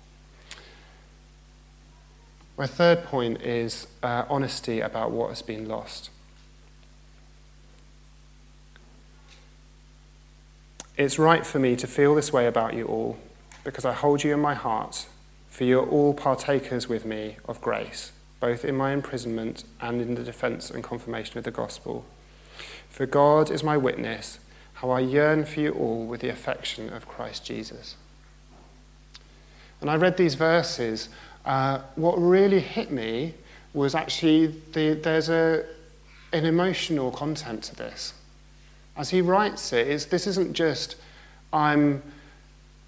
My 2.55 2.67
third 2.67 3.03
point 3.03 3.41
is 3.41 3.87
uh, 4.03 4.25
honesty 4.29 4.79
about 4.79 5.09
what 5.09 5.29
has 5.29 5.41
been 5.41 5.67
lost. 5.67 6.11
It's 10.99 11.17
right 11.17 11.45
for 11.45 11.59
me 11.59 11.77
to 11.77 11.87
feel 11.87 12.13
this 12.13 12.33
way 12.33 12.45
about 12.45 12.73
you 12.73 12.83
all, 12.83 13.17
because 13.63 13.85
I 13.85 13.93
hold 13.93 14.21
you 14.21 14.33
in 14.33 14.41
my 14.41 14.53
heart, 14.53 15.07
for 15.47 15.63
you 15.63 15.79
are 15.79 15.85
all 15.87 16.13
partakers 16.13 16.89
with 16.89 17.05
me 17.05 17.37
of 17.45 17.61
grace, 17.61 18.11
both 18.41 18.65
in 18.65 18.75
my 18.75 18.91
imprisonment 18.91 19.63
and 19.79 20.01
in 20.01 20.15
the 20.15 20.23
defense 20.23 20.69
and 20.69 20.83
confirmation 20.83 21.37
of 21.37 21.45
the 21.45 21.51
gospel. 21.51 22.03
For 22.89 23.05
God 23.05 23.49
is 23.49 23.63
my 23.63 23.77
witness, 23.77 24.39
how 24.73 24.89
I 24.89 24.99
yearn 24.99 25.45
for 25.45 25.61
you 25.61 25.71
all 25.71 26.05
with 26.05 26.19
the 26.19 26.27
affection 26.27 26.91
of 26.91 27.07
Christ 27.07 27.45
Jesus. 27.45 27.95
And 29.79 29.89
I 29.89 29.95
read 29.95 30.17
these 30.17 30.35
verses. 30.35 31.07
Uh, 31.45 31.79
what 31.95 32.15
really 32.15 32.59
hit 32.59 32.91
me 32.91 33.35
was 33.73 33.95
actually 33.95 34.47
the, 34.73 34.95
there's 34.95 35.29
a, 35.29 35.63
an 36.33 36.43
emotional 36.43 37.09
content 37.09 37.63
to 37.63 37.75
this 37.77 38.15
as 38.97 39.09
he 39.09 39.21
writes 39.21 39.73
it, 39.73 39.87
is 39.87 40.07
this 40.07 40.27
isn't 40.27 40.53
just 40.53 40.95
I'm 41.51 42.01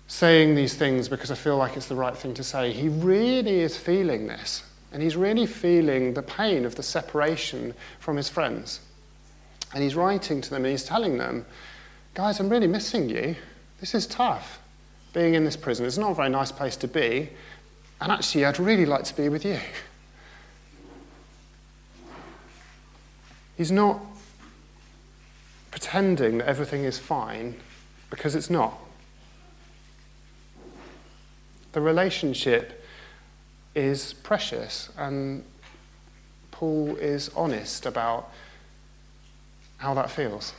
saying 0.07 0.55
these 0.55 0.73
things 0.73 1.07
because 1.07 1.31
I 1.31 1.35
feel 1.35 1.57
like 1.57 1.77
it's 1.77 1.87
the 1.87 1.95
right 1.95 2.15
thing 2.15 2.33
to 2.33 2.43
say. 2.43 2.71
He 2.73 2.89
really 2.89 3.61
is 3.61 3.77
feeling 3.77 4.27
this. 4.27 4.63
And 4.91 5.01
he's 5.01 5.15
really 5.15 5.45
feeling 5.45 6.13
the 6.13 6.21
pain 6.21 6.65
of 6.65 6.75
the 6.75 6.83
separation 6.83 7.73
from 7.99 8.17
his 8.17 8.27
friends. 8.27 8.81
And 9.73 9.81
he's 9.81 9.95
writing 9.95 10.41
to 10.41 10.49
them 10.49 10.65
and 10.65 10.71
he's 10.71 10.83
telling 10.83 11.17
them, 11.17 11.45
guys, 12.13 12.41
I'm 12.41 12.49
really 12.49 12.67
missing 12.67 13.09
you. 13.09 13.37
This 13.79 13.95
is 13.95 14.05
tough. 14.05 14.59
Being 15.13 15.33
in 15.33 15.45
this 15.45 15.55
prison, 15.55 15.85
it's 15.85 15.97
not 15.97 16.11
a 16.11 16.15
very 16.15 16.29
nice 16.29 16.51
place 16.51 16.75
to 16.77 16.87
be. 16.89 17.29
And 18.01 18.11
actually, 18.11 18.43
I'd 18.45 18.59
really 18.59 18.85
like 18.85 19.05
to 19.05 19.15
be 19.15 19.29
with 19.29 19.45
you. 19.45 19.59
He's 23.55 23.71
not 23.71 23.99
pretending 25.81 26.37
that 26.37 26.47
everything 26.47 26.83
is 26.83 26.99
fine 26.99 27.55
because 28.11 28.35
it's 28.35 28.51
not. 28.51 28.77
The 31.71 31.81
relationship 31.81 32.85
is 33.73 34.13
precious, 34.13 34.89
and 34.95 35.43
Paul 36.51 36.97
is 36.97 37.31
honest 37.35 37.87
about 37.87 38.29
how 39.77 39.95
that 39.95 40.11
feels. 40.11 40.53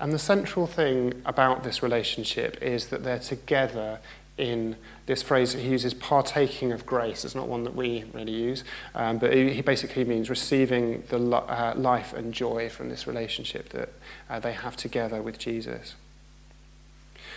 And 0.00 0.12
the 0.12 0.18
central 0.18 0.66
thing 0.66 1.22
about 1.24 1.62
this 1.62 1.84
relationship 1.84 2.60
is 2.60 2.88
that 2.88 3.04
they're 3.04 3.20
together 3.20 4.00
in 4.38 4.76
this 5.06 5.22
phrase 5.22 5.52
he 5.52 5.68
uses, 5.68 5.92
partaking 5.92 6.72
of 6.72 6.86
grace. 6.86 7.24
It's 7.24 7.34
not 7.34 7.48
one 7.48 7.64
that 7.64 7.74
we 7.74 8.04
really 8.14 8.32
use, 8.32 8.64
um, 8.94 9.18
but 9.18 9.34
he 9.34 9.60
basically 9.60 10.04
means 10.04 10.30
receiving 10.30 11.02
the 11.08 11.18
uh, 11.18 11.74
life 11.76 12.14
and 12.14 12.32
joy 12.32 12.68
from 12.68 12.88
this 12.88 13.06
relationship 13.06 13.70
that 13.70 13.90
uh, 14.30 14.38
they 14.40 14.52
have 14.52 14.76
together 14.76 15.20
with 15.20 15.38
Jesus. 15.38 15.96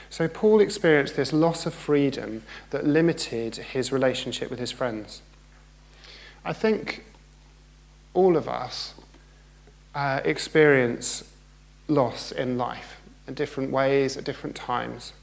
So 0.10 0.28
Paul 0.28 0.60
experienced 0.60 1.16
this 1.16 1.34
loss 1.34 1.66
of 1.66 1.74
freedom 1.74 2.44
that 2.70 2.86
limited 2.86 3.56
his 3.56 3.92
relationship 3.92 4.50
with 4.50 4.60
his 4.60 4.72
friends. 4.72 5.22
I 6.44 6.54
think 6.54 7.06
all 8.14 8.36
of 8.36 8.48
us 8.50 8.94
uh, 9.96 10.22
experience 10.26 11.24
loss 11.88 12.32
in 12.32 12.58
life 12.58 13.02
in 13.28 13.34
different 13.34 13.72
ways 13.72 14.18
at 14.18 14.24
different 14.24 14.56
times. 14.56 15.14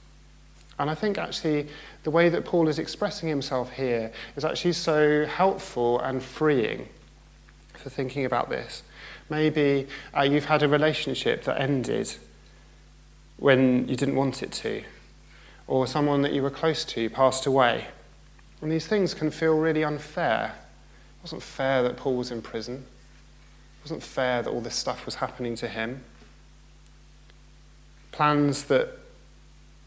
And 0.78 0.88
I 0.88 0.94
think 0.94 1.18
actually 1.18 1.68
the 2.04 2.10
way 2.10 2.28
that 2.28 2.44
Paul 2.44 2.68
is 2.68 2.78
expressing 2.78 3.28
himself 3.28 3.72
here 3.72 4.12
is 4.36 4.44
actually 4.44 4.74
so 4.74 5.26
helpful 5.26 5.98
and 6.00 6.22
freeing 6.22 6.88
for 7.74 7.90
thinking 7.90 8.24
about 8.24 8.48
this. 8.48 8.82
Maybe 9.28 9.88
uh, 10.16 10.22
you've 10.22 10.46
had 10.46 10.62
a 10.62 10.68
relationship 10.68 11.44
that 11.44 11.60
ended 11.60 12.14
when 13.38 13.88
you 13.88 13.96
didn't 13.96 14.16
want 14.16 14.42
it 14.42 14.50
to, 14.50 14.82
or 15.66 15.86
someone 15.86 16.22
that 16.22 16.32
you 16.32 16.42
were 16.42 16.50
close 16.50 16.84
to 16.84 17.10
passed 17.10 17.46
away. 17.46 17.88
And 18.60 18.72
these 18.72 18.86
things 18.86 19.14
can 19.14 19.30
feel 19.30 19.56
really 19.56 19.84
unfair. 19.84 20.54
It 21.18 21.22
wasn't 21.22 21.42
fair 21.42 21.82
that 21.82 21.96
Paul 21.96 22.16
was 22.16 22.30
in 22.30 22.42
prison. 22.42 22.76
It 22.76 23.84
wasn't 23.84 24.02
fair 24.02 24.42
that 24.42 24.50
all 24.50 24.60
this 24.60 24.74
stuff 24.74 25.04
was 25.04 25.16
happening 25.16 25.54
to 25.56 25.68
him. 25.68 26.02
Plans 28.10 28.64
that 28.64 28.98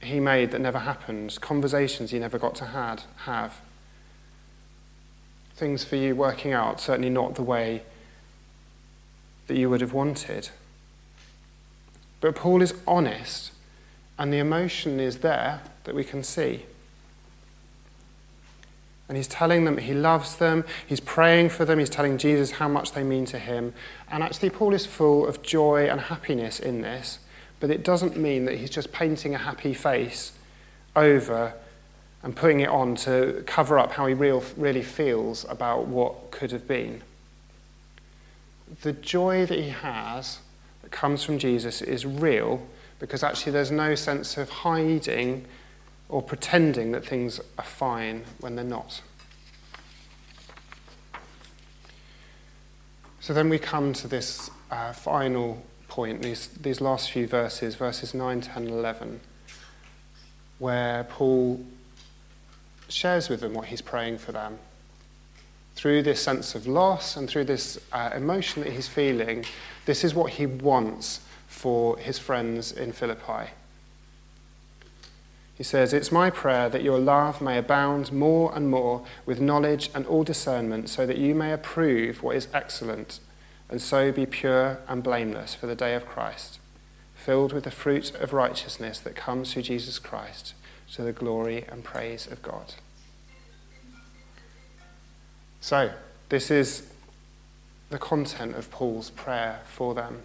he 0.01 0.19
made 0.19 0.51
that 0.51 0.61
never 0.61 0.79
happened, 0.79 1.37
conversations 1.41 2.11
he 2.11 2.19
never 2.19 2.39
got 2.39 2.55
to 2.55 2.65
had, 2.65 3.03
have. 3.25 3.61
Things 5.55 5.83
for 5.83 5.95
you 5.95 6.15
working 6.15 6.53
out, 6.53 6.81
certainly 6.81 7.09
not 7.09 7.35
the 7.35 7.43
way 7.43 7.83
that 9.47 9.57
you 9.57 9.69
would 9.69 9.81
have 9.81 9.93
wanted. 9.93 10.49
But 12.19 12.35
Paul 12.35 12.61
is 12.61 12.73
honest, 12.87 13.51
and 14.17 14.33
the 14.33 14.37
emotion 14.37 14.99
is 14.99 15.19
there 15.19 15.61
that 15.83 15.95
we 15.95 16.03
can 16.03 16.23
see. 16.23 16.65
And 19.07 19.17
he's 19.17 19.27
telling 19.27 19.65
them 19.65 19.77
he 19.77 19.93
loves 19.93 20.37
them, 20.37 20.63
he's 20.87 21.01
praying 21.01 21.49
for 21.49 21.65
them, 21.65 21.79
he's 21.79 21.89
telling 21.89 22.17
Jesus 22.17 22.51
how 22.51 22.67
much 22.67 22.93
they 22.93 23.03
mean 23.03 23.25
to 23.25 23.39
him. 23.39 23.73
And 24.09 24.23
actually, 24.23 24.51
Paul 24.51 24.73
is 24.73 24.85
full 24.85 25.27
of 25.27 25.43
joy 25.43 25.89
and 25.89 25.99
happiness 25.99 26.59
in 26.59 26.81
this 26.81 27.19
but 27.61 27.69
it 27.69 27.83
doesn't 27.83 28.17
mean 28.17 28.43
that 28.45 28.57
he's 28.57 28.71
just 28.71 28.91
painting 28.91 29.33
a 29.33 29.37
happy 29.37 29.73
face 29.73 30.33
over 30.95 31.53
and 32.23 32.35
putting 32.35 32.59
it 32.59 32.67
on 32.67 32.95
to 32.95 33.43
cover 33.45 33.79
up 33.79 33.93
how 33.93 34.07
he 34.07 34.13
real, 34.13 34.43
really 34.57 34.81
feels 34.81 35.45
about 35.47 35.87
what 35.87 36.31
could 36.31 36.51
have 36.51 36.67
been. 36.67 37.01
The 38.81 38.93
joy 38.93 39.45
that 39.45 39.57
he 39.57 39.69
has 39.69 40.39
that 40.81 40.91
comes 40.91 41.23
from 41.23 41.37
Jesus 41.37 41.81
is 41.81 42.05
real 42.05 42.67
because 42.99 43.23
actually 43.23 43.51
there's 43.51 43.71
no 43.71 43.95
sense 43.95 44.37
of 44.37 44.49
hiding 44.49 45.45
or 46.09 46.21
pretending 46.21 46.91
that 46.91 47.05
things 47.05 47.39
are 47.57 47.63
fine 47.63 48.23
when 48.39 48.55
they're 48.55 48.65
not. 48.65 49.01
So 53.19 53.33
then 53.35 53.49
we 53.49 53.59
come 53.59 53.93
to 53.93 54.07
this 54.07 54.49
uh, 54.71 54.93
final 54.93 55.63
point, 55.91 56.21
these, 56.21 56.47
these 56.47 56.79
last 56.79 57.11
few 57.11 57.27
verses, 57.27 57.75
verses 57.75 58.13
9, 58.13 58.39
10, 58.39 58.69
11, 58.69 59.19
where 60.57 61.03
Paul 61.03 61.65
shares 62.87 63.27
with 63.27 63.41
them 63.41 63.53
what 63.53 63.65
he's 63.65 63.81
praying 63.81 64.19
for 64.19 64.31
them. 64.31 64.57
Through 65.75 66.03
this 66.03 66.21
sense 66.21 66.55
of 66.55 66.65
loss 66.65 67.17
and 67.17 67.29
through 67.29 67.43
this 67.43 67.77
uh, 67.91 68.11
emotion 68.15 68.63
that 68.63 68.71
he's 68.71 68.87
feeling, 68.87 69.43
this 69.85 70.05
is 70.05 70.15
what 70.15 70.31
he 70.31 70.45
wants 70.45 71.19
for 71.47 71.97
his 71.97 72.17
friends 72.17 72.71
in 72.71 72.93
Philippi. 72.93 73.51
He 75.57 75.63
says, 75.63 75.93
It's 75.93 76.11
my 76.11 76.29
prayer 76.29 76.69
that 76.69 76.83
your 76.83 76.99
love 76.99 77.41
may 77.41 77.57
abound 77.57 78.13
more 78.13 78.55
and 78.55 78.71
more 78.71 79.03
with 79.25 79.41
knowledge 79.41 79.89
and 79.93 80.05
all 80.05 80.23
discernment, 80.23 80.89
so 80.89 81.05
that 81.05 81.17
you 81.17 81.35
may 81.35 81.51
approve 81.51 82.23
what 82.23 82.37
is 82.37 82.47
excellent 82.53 83.19
and 83.71 83.81
so 83.81 84.11
be 84.11 84.25
pure 84.25 84.79
and 84.87 85.01
blameless 85.01 85.55
for 85.55 85.65
the 85.65 85.75
day 85.75 85.95
of 85.95 86.05
Christ, 86.05 86.59
filled 87.15 87.53
with 87.53 87.63
the 87.63 87.71
fruit 87.71 88.13
of 88.15 88.33
righteousness 88.33 88.99
that 88.99 89.15
comes 89.15 89.53
through 89.53 89.63
Jesus 89.63 89.97
Christ 89.97 90.53
to 90.93 91.01
the 91.01 91.13
glory 91.13 91.65
and 91.69 91.83
praise 91.83 92.27
of 92.27 92.41
God. 92.41 92.75
So, 95.61 95.91
this 96.29 96.51
is 96.51 96.91
the 97.89 97.97
content 97.97 98.55
of 98.55 98.69
Paul's 98.71 99.09
prayer 99.09 99.61
for 99.65 99.93
them. 99.93 100.23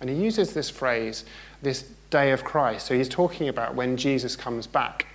And 0.00 0.10
he 0.10 0.16
uses 0.16 0.54
this 0.54 0.70
phrase, 0.70 1.24
this 1.62 1.90
day 2.10 2.30
of 2.32 2.44
Christ. 2.44 2.86
So 2.86 2.94
he's 2.94 3.08
talking 3.08 3.48
about 3.48 3.74
when 3.74 3.96
Jesus 3.96 4.36
comes 4.36 4.66
back. 4.66 5.06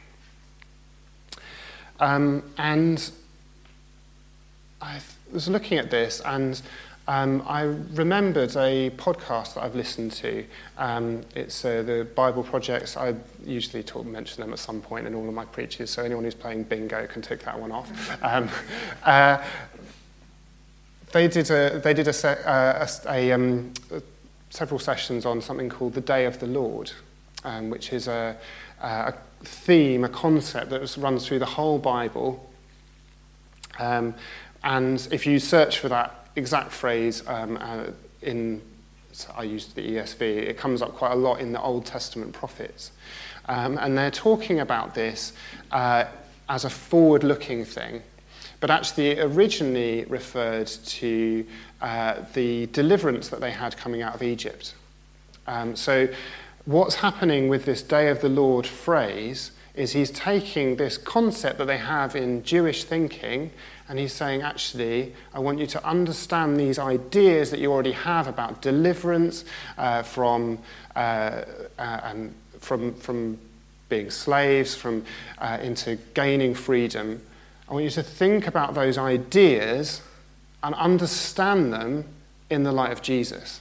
Um, 2.00 2.44
and 2.58 3.12
I 4.82 5.00
was 5.32 5.48
looking 5.48 5.78
at 5.78 5.92
this, 5.92 6.22
and 6.26 6.62
um, 7.10 7.44
I 7.48 7.62
remembered 7.64 8.56
a 8.56 8.92
podcast 8.92 9.56
that 9.56 9.64
I've 9.64 9.74
listened 9.74 10.12
to. 10.12 10.46
Um, 10.78 11.22
it's 11.36 11.66
uh, 11.66 11.82
the 11.82 12.08
Bible 12.14 12.44
Projects. 12.44 12.96
I 12.96 13.16
usually 13.44 13.82
talk, 13.82 14.06
mention 14.06 14.42
them 14.42 14.54
at 14.54 14.60
some 14.60 14.80
point 14.80 15.08
in 15.08 15.16
all 15.16 15.28
of 15.28 15.34
my 15.34 15.46
preaches, 15.46 15.90
so 15.90 16.04
anyone 16.04 16.24
who's 16.24 16.36
playing 16.36 16.66
bingo 16.66 17.08
can 17.08 17.24
tick 17.24 17.40
that 17.46 17.60
one 17.60 17.72
off. 17.72 17.90
Um, 18.24 18.48
uh, 19.04 19.44
they 21.12 21.28
did 21.28 21.50
a, 21.50 21.82
they 21.84 21.96
did 21.96 22.08
a, 22.08 22.14
se- 22.14 22.44
uh, 22.46 22.86
a, 23.08 23.12
a 23.12 23.32
um, 23.32 23.74
several 24.52 24.80
sessions 24.80 25.26
on 25.26 25.42
something 25.42 25.68
called 25.68 25.96
the 25.96 26.02
Day 26.02 26.26
of 26.26 26.40
the 26.40 26.46
Lord, 26.46 26.92
um, 27.44 27.72
which 27.72 27.92
is 27.92 28.08
a, 28.08 28.38
a 28.84 29.16
theme, 29.44 30.04
a 30.04 30.10
concept 30.10 30.70
that 30.70 30.96
runs 30.98 31.26
through 31.26 31.40
the 31.40 31.46
whole 31.48 31.80
Bible. 31.80 32.52
Um, 33.80 34.14
and 34.64 35.08
if 35.12 35.26
you 35.26 35.40
search 35.40 35.80
for 35.80 35.90
that 35.90 36.29
exact 36.40 36.72
phrase 36.72 37.22
um, 37.28 37.58
uh, 37.62 37.86
in, 38.22 38.62
I 39.36 39.44
used 39.44 39.76
the 39.76 39.82
ESV, 39.82 40.22
it 40.22 40.58
comes 40.58 40.82
up 40.82 40.96
quite 40.96 41.12
a 41.12 41.16
lot 41.16 41.40
in 41.40 41.52
the 41.52 41.62
Old 41.62 41.86
Testament 41.86 42.34
prophets. 42.34 42.92
Um, 43.48 43.78
and 43.78 43.98
they're 43.98 44.12
talking 44.12 44.60
about 44.60 44.96
this 44.96 45.34
uh, 45.72 46.06
as 46.48 46.66
a 46.66 46.70
forward 46.70 47.24
looking 47.24 47.66
thing, 47.66 48.02
but 48.60 48.70
actually 48.72 49.20
originally 49.20 50.06
referred 50.06 50.68
to 50.68 51.46
uh, 51.82 52.24
the 52.34 52.68
deliverance 52.68 53.30
that 53.30 53.42
they 53.42 53.52
had 53.52 53.78
coming 53.78 54.02
out 54.02 54.16
of 54.16 54.24
Egypt. 54.24 54.74
Um, 55.48 55.76
so, 55.76 56.08
what's 56.66 56.96
happening 56.96 57.50
with 57.50 57.66
this 57.66 57.82
Day 57.82 58.10
of 58.10 58.22
the 58.22 58.30
Lord 58.30 58.68
phrase 58.68 59.52
is 59.74 59.94
he's 59.94 60.12
taking 60.12 60.76
this 60.76 60.98
concept 60.98 61.58
that 61.58 61.66
they 61.66 61.78
have 61.78 62.16
in 62.16 62.44
Jewish 62.44 62.84
thinking 62.84 63.52
and 63.90 63.98
he's 63.98 64.14
saying, 64.14 64.44
actually, 64.44 65.14
I 65.34 65.40
want 65.40 65.58
you 65.58 65.66
to 65.66 65.84
understand 65.84 66.60
these 66.60 66.78
ideas 66.78 67.50
that 67.50 67.60
you 67.60 67.72
already 67.72 67.92
have 67.92 68.28
about 68.28 68.62
deliverance 68.62 69.46
uh, 69.80 70.04
from, 70.04 70.60
uh, 70.96 71.00
uh, 71.80 72.00
and 72.04 72.36
from, 72.60 72.94
from 72.94 73.40
being 73.90 74.12
slaves, 74.12 74.76
from, 74.76 75.04
uh, 75.40 75.58
into 75.60 75.98
gaining 76.14 76.54
freedom. 76.54 77.20
I 77.68 77.74
want 77.74 77.84
you 77.84 77.90
to 77.92 78.04
think 78.04 78.46
about 78.46 78.76
those 78.76 79.00
ideas 79.00 80.04
and 80.62 80.76
understand 80.76 81.74
them 81.74 82.06
in 82.52 82.62
the 82.62 82.72
light 82.72 82.92
of 82.92 83.02
Jesus. 83.02 83.60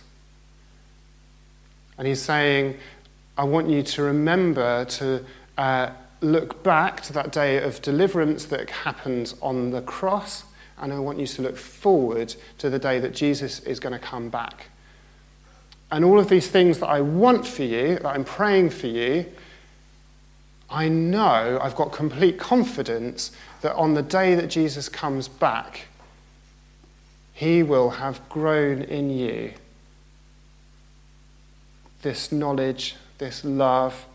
And 1.97 2.07
he's 2.07 2.21
saying, 2.21 2.77
I 3.38 3.45
want 3.45 3.71
you 3.71 3.83
to 3.83 4.03
remember 4.03 4.85
to 4.85 5.25
uh, 5.57 5.91
look 6.20 6.62
back 6.62 7.00
to 7.02 7.12
that 7.12 7.33
day 7.33 7.62
of 7.62 7.81
deliverance 7.83 8.44
that 8.46 8.70
happened 8.70 9.35
on 9.40 9.70
the 9.70 9.83
cross, 9.83 10.44
and 10.78 10.92
I 10.92 10.98
want 10.98 11.18
you 11.18 11.26
to 11.26 11.42
look 11.42 11.57
forward 11.57 12.35
to 12.59 12.70
the 12.70 12.78
day 12.78 12.98
that 13.00 13.14
Jesus 13.14 13.61
is 13.61 13.81
going 13.81 13.92
to 13.92 13.98
come 13.98 14.28
back. 14.28 14.68
And 15.90 16.04
all 16.04 16.18
of 16.18 16.28
these 16.28 16.48
things 16.48 16.78
that 16.81 16.88
I 16.88 17.00
want 17.00 17.46
for 17.46 17.62
you, 17.62 17.96
that 17.96 18.07
I'm 18.07 18.24
praying 18.24 18.70
for 18.70 18.88
you, 18.88 19.26
I 20.70 20.88
know 20.88 21.59
I've 21.62 21.74
got 21.74 21.92
complete 21.92 22.38
confidence 22.38 23.33
that 23.62 23.74
on 23.74 23.94
the 23.94 24.02
day 24.02 24.35
that 24.35 24.48
Jesus 24.48 24.88
comes 24.88 25.26
back, 25.26 25.87
he 27.33 27.62
will 27.62 27.90
have 27.90 28.28
grown 28.28 28.83
in 28.83 29.11
you 29.11 29.52
this 32.02 32.31
knowledge, 32.31 32.96
this 33.18 33.44
love, 33.44 34.07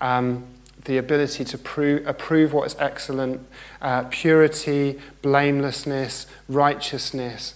um, 0.00 0.44
the 0.84 0.98
ability 0.98 1.44
to 1.44 1.58
prove, 1.58 2.06
approve 2.06 2.52
what 2.52 2.66
is 2.66 2.76
excellent, 2.78 3.46
uh, 3.80 4.04
purity, 4.10 4.98
blamelessness, 5.22 6.26
righteousness. 6.48 7.54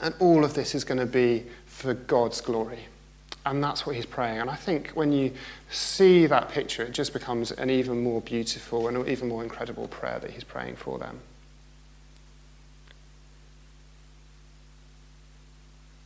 And 0.00 0.14
all 0.20 0.44
of 0.44 0.54
this 0.54 0.74
is 0.74 0.84
going 0.84 0.98
to 0.98 1.06
be 1.06 1.44
for 1.66 1.94
God's 1.94 2.40
glory. 2.40 2.86
And 3.44 3.64
that's 3.64 3.86
what 3.86 3.96
he's 3.96 4.06
praying. 4.06 4.38
And 4.38 4.50
I 4.50 4.54
think 4.54 4.90
when 4.90 5.10
you 5.12 5.32
see 5.70 6.26
that 6.26 6.50
picture, 6.50 6.82
it 6.82 6.92
just 6.92 7.12
becomes 7.12 7.50
an 7.50 7.70
even 7.70 8.02
more 8.02 8.20
beautiful 8.20 8.86
and 8.88 8.96
an 8.96 9.08
even 9.08 9.28
more 9.28 9.42
incredible 9.42 9.88
prayer 9.88 10.18
that 10.20 10.30
he's 10.30 10.44
praying 10.44 10.76
for 10.76 10.98
them. 10.98 11.20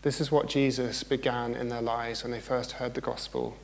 This 0.02 0.20
is 0.20 0.32
what 0.32 0.48
Jesus 0.48 1.04
began 1.04 1.54
in 1.54 1.68
their 1.68 1.82
lives 1.82 2.22
when 2.22 2.32
they 2.32 2.40
first 2.40 2.72
heard 2.72 2.94
the 2.94 3.00
gospel 3.00 3.56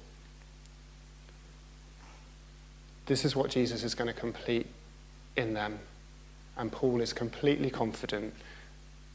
this 3.09 3.25
is 3.25 3.35
what 3.35 3.51
Jesus 3.51 3.83
is 3.83 3.95
going 3.95 4.07
to 4.07 4.19
complete 4.19 4.67
in 5.37 5.55
them. 5.55 5.81
And 6.57 6.71
Paul 6.71 7.01
is 7.01 7.13
completely 7.13 7.71
confident 7.71 8.35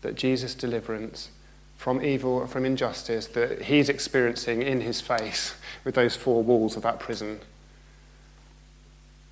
that 0.01 0.15
Jesus' 0.15 0.55
deliverance 0.55 1.29
from 1.77 2.03
evil, 2.03 2.45
from 2.47 2.65
injustice 2.65 3.27
that 3.27 3.63
he's 3.63 3.89
experiencing 3.89 4.61
in 4.61 4.81
his 4.81 4.99
face 5.01 5.55
with 5.83 5.95
those 5.95 6.15
four 6.15 6.43
walls 6.43 6.75
of 6.75 6.83
that 6.83 6.99
prison 6.99 7.39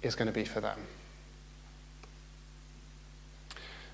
is 0.01 0.15
going 0.15 0.27
to 0.27 0.33
be 0.33 0.45
for 0.45 0.61
them. 0.61 0.79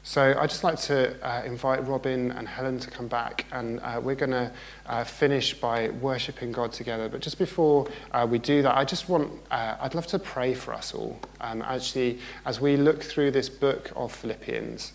So 0.07 0.33
I'd 0.39 0.49
just 0.49 0.63
like 0.63 0.79
to 0.83 1.21
uh, 1.21 1.43
invite 1.43 1.85
Robin 1.85 2.31
and 2.31 2.47
Helen 2.47 2.79
to 2.79 2.89
come 2.89 3.09
back, 3.09 3.43
and 3.51 3.81
uh, 3.81 3.99
we're 4.01 4.15
going 4.15 4.31
to 4.31 4.49
uh, 4.85 5.03
finish 5.03 5.53
by 5.53 5.89
worshipping 5.89 6.53
God 6.53 6.71
together. 6.71 7.09
But 7.09 7.19
just 7.19 7.37
before 7.37 7.89
uh, 8.13 8.25
we 8.27 8.39
do 8.39 8.61
that, 8.61 8.77
I 8.77 8.85
just 8.85 9.09
want, 9.09 9.29
uh, 9.51 9.75
I'd 9.81 9.95
love 9.95 10.07
to 10.07 10.17
pray 10.17 10.53
for 10.53 10.73
us 10.73 10.93
all. 10.93 11.19
Um, 11.41 11.61
actually, 11.61 12.19
as 12.45 12.61
we 12.61 12.77
look 12.77 13.03
through 13.03 13.31
this 13.31 13.49
book 13.49 13.91
of 13.97 14.13
Philippians, 14.13 14.93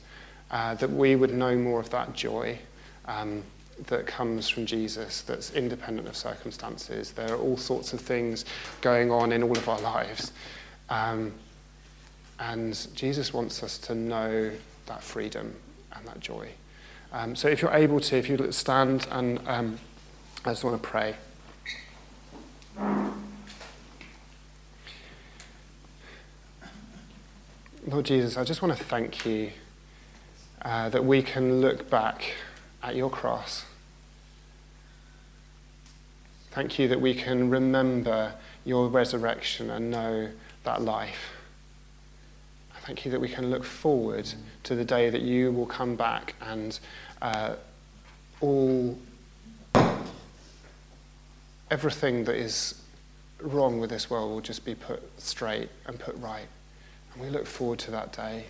uh, 0.50 0.76
that 0.76 0.90
we 0.90 1.14
would 1.14 1.34
know 1.34 1.56
more 1.56 1.78
of 1.78 1.90
that 1.90 2.14
joy 2.14 2.58
um, 3.04 3.42
that 3.88 4.06
comes 4.06 4.48
from 4.48 4.64
Jesus, 4.64 5.20
that's 5.20 5.52
independent 5.52 6.08
of 6.08 6.16
circumstances. 6.16 7.12
There 7.12 7.30
are 7.34 7.38
all 7.38 7.58
sorts 7.58 7.92
of 7.92 8.00
things 8.00 8.46
going 8.80 9.10
on 9.10 9.32
in 9.32 9.42
all 9.42 9.58
of 9.58 9.68
our 9.68 9.80
lives. 9.82 10.32
Um, 10.88 11.34
and 12.38 12.88
Jesus 12.94 13.34
wants 13.34 13.62
us 13.62 13.76
to 13.76 13.94
know 13.94 14.50
that 14.86 15.02
freedom 15.02 15.56
and 15.94 16.06
that 16.06 16.20
joy. 16.20 16.50
Um, 17.12 17.36
so 17.36 17.48
if 17.48 17.60
you're 17.60 17.74
able 17.74 18.00
to, 18.00 18.16
if 18.16 18.28
you'd 18.28 18.54
stand 18.54 19.06
and 19.10 19.40
um, 19.46 19.78
I 20.44 20.50
just 20.50 20.64
want 20.64 20.82
to 20.82 20.88
pray. 20.88 21.14
Lord 27.86 28.06
Jesus, 28.06 28.36
I 28.36 28.44
just 28.44 28.62
want 28.62 28.76
to 28.76 28.84
thank 28.84 29.26
you 29.26 29.50
uh, 30.62 30.88
that 30.88 31.04
we 31.04 31.22
can 31.22 31.60
look 31.60 31.90
back 31.90 32.34
at 32.82 32.94
your 32.94 33.10
cross. 33.10 33.64
Thank 36.52 36.78
you 36.78 36.86
that 36.88 37.00
we 37.00 37.14
can 37.14 37.50
remember 37.50 38.34
your 38.64 38.88
resurrection 38.88 39.70
and 39.70 39.90
know 39.90 40.28
that 40.64 40.82
life. 40.82 41.32
Thank 42.84 43.04
you 43.04 43.12
that 43.12 43.20
we 43.20 43.28
can 43.28 43.48
look 43.48 43.62
forward 43.62 44.28
to 44.64 44.74
the 44.74 44.84
day 44.84 45.08
that 45.08 45.22
you 45.22 45.52
will 45.52 45.66
come 45.66 45.94
back 45.94 46.34
and 46.40 46.80
uh, 47.20 47.54
all 48.40 48.98
everything 51.70 52.24
that 52.24 52.34
is 52.34 52.82
wrong 53.40 53.78
with 53.78 53.88
this 53.88 54.10
world 54.10 54.32
will 54.32 54.40
just 54.40 54.64
be 54.64 54.74
put 54.74 55.00
straight 55.20 55.68
and 55.86 55.98
put 55.98 56.16
right. 56.16 56.48
And 57.14 57.22
we 57.22 57.30
look 57.30 57.46
forward 57.46 57.78
to 57.80 57.92
that 57.92 58.12
day. 58.12 58.46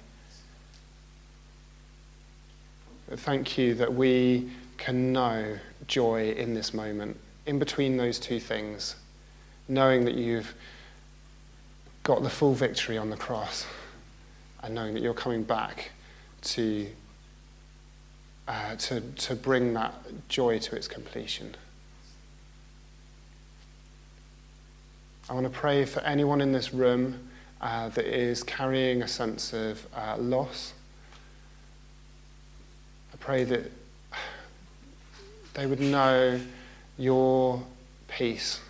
Thank 3.10 3.58
you 3.58 3.74
that 3.74 3.92
we 3.92 4.50
can 4.78 5.12
know 5.12 5.58
joy 5.86 6.30
in 6.30 6.54
this 6.54 6.72
moment, 6.72 7.18
in 7.44 7.58
between 7.58 7.98
those 7.98 8.18
two 8.18 8.40
things, 8.40 8.96
knowing 9.68 10.06
that 10.06 10.14
you've 10.14 10.54
got 12.02 12.22
the 12.22 12.30
full 12.30 12.54
victory 12.54 12.96
on 12.96 13.10
the 13.10 13.16
cross 13.16 13.66
and 14.62 14.74
knowing 14.74 14.94
that 14.94 15.02
you're 15.02 15.14
coming 15.14 15.42
back 15.42 15.90
to, 16.42 16.86
uh, 18.46 18.76
to, 18.76 19.00
to 19.00 19.34
bring 19.34 19.74
that 19.74 19.94
joy 20.28 20.58
to 20.58 20.76
its 20.76 20.88
completion. 20.88 21.54
I 25.28 25.34
want 25.34 25.44
to 25.44 25.50
pray 25.50 25.84
for 25.84 26.00
anyone 26.00 26.40
in 26.40 26.52
this 26.52 26.74
room 26.74 27.28
uh, 27.60 27.88
that 27.90 28.04
is 28.04 28.42
carrying 28.42 29.02
a 29.02 29.08
sense 29.08 29.52
of 29.52 29.86
uh, 29.96 30.16
loss. 30.18 30.72
I 33.12 33.16
pray 33.18 33.44
that 33.44 33.70
they 35.54 35.66
would 35.66 35.80
know 35.80 36.40
your 36.98 37.62
peace 38.08 38.60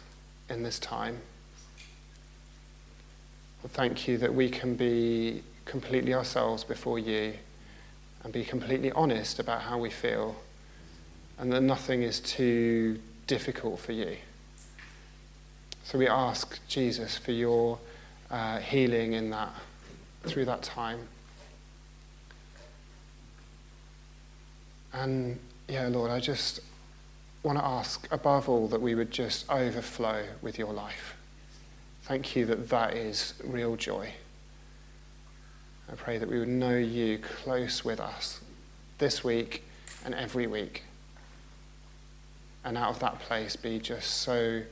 in 0.49 0.63
this 0.63 0.79
time. 0.79 1.19
Thank 3.69 4.09
you 4.09 4.19
that 4.19 4.35
we 4.35 4.51
can 4.51 4.75
be 4.75 5.43
completely 5.65 6.15
ourselves 6.15 6.65
before 6.65 6.99
you 6.99 7.35
and 8.25 8.33
be 8.33 8.45
completely 8.45 8.93
honest 8.93 9.39
about 9.39 9.63
how 9.63 9.79
we 9.79 9.91
feel 9.91 10.37
and 11.39 11.53
that 11.53 11.63
nothing 11.63 12.03
is 12.03 12.21
too 12.21 13.01
difficult 13.27 13.81
for 13.81 13.93
you. 13.93 14.17
So 15.85 15.99
we 15.99 16.09
ask 16.09 16.59
Jesus 16.69 17.19
for 17.19 17.33
your 17.33 17.79
uh, 18.31 18.59
healing 18.59 19.15
in 19.15 19.31
that, 19.31 19.53
through 20.25 20.45
that 20.47 20.63
time. 20.63 21.09
And 24.93 25.39
yeah, 25.69 25.89
Lord, 25.89 26.11
I 26.11 26.21
just 26.21 26.61
want 27.43 27.59
to 27.59 27.65
ask 27.65 28.07
above 28.13 28.49
all 28.49 28.69
that 28.69 28.81
we 28.81 28.95
would 28.95 29.11
just 29.11 29.51
overflow 29.51 30.25
with 30.43 30.59
your 30.59 30.73
life. 30.73 31.15
Thank 32.05 32.37
you 32.37 32.47
that 32.47 32.69
that 32.69 32.95
is 32.95 33.35
real 33.45 33.77
joy. 33.77 34.13
I 35.91 35.95
pray 35.95 36.19
that 36.19 36.29
we 36.29 36.39
would 36.39 36.49
know 36.49 36.77
you 36.77 37.19
close 37.19 37.85
with 37.85 38.01
us 38.01 38.41
this 38.99 39.23
week 39.25 39.65
and 40.05 40.15
every 40.15 40.47
week. 40.47 40.85
And 42.65 42.79
out 42.79 42.91
of 42.91 43.01
that 43.01 43.19
place 43.21 43.57
be 43.57 43.79
just 43.79 44.11
so, 44.11 44.63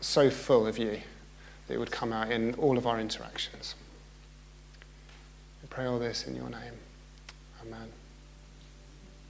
so 0.00 0.30
full 0.30 0.66
of 0.66 0.78
you 0.78 1.00
that 1.66 1.74
it 1.74 1.78
would 1.78 1.90
come 1.90 2.12
out 2.12 2.30
in 2.30 2.54
all 2.54 2.78
of 2.78 2.86
our 2.86 3.00
interactions. 3.00 3.74
We 5.62 5.68
pray 5.68 5.86
all 5.86 5.98
this 5.98 6.26
in 6.26 6.34
your 6.34 6.48
name. 6.48 6.74
Amen. 7.62 7.88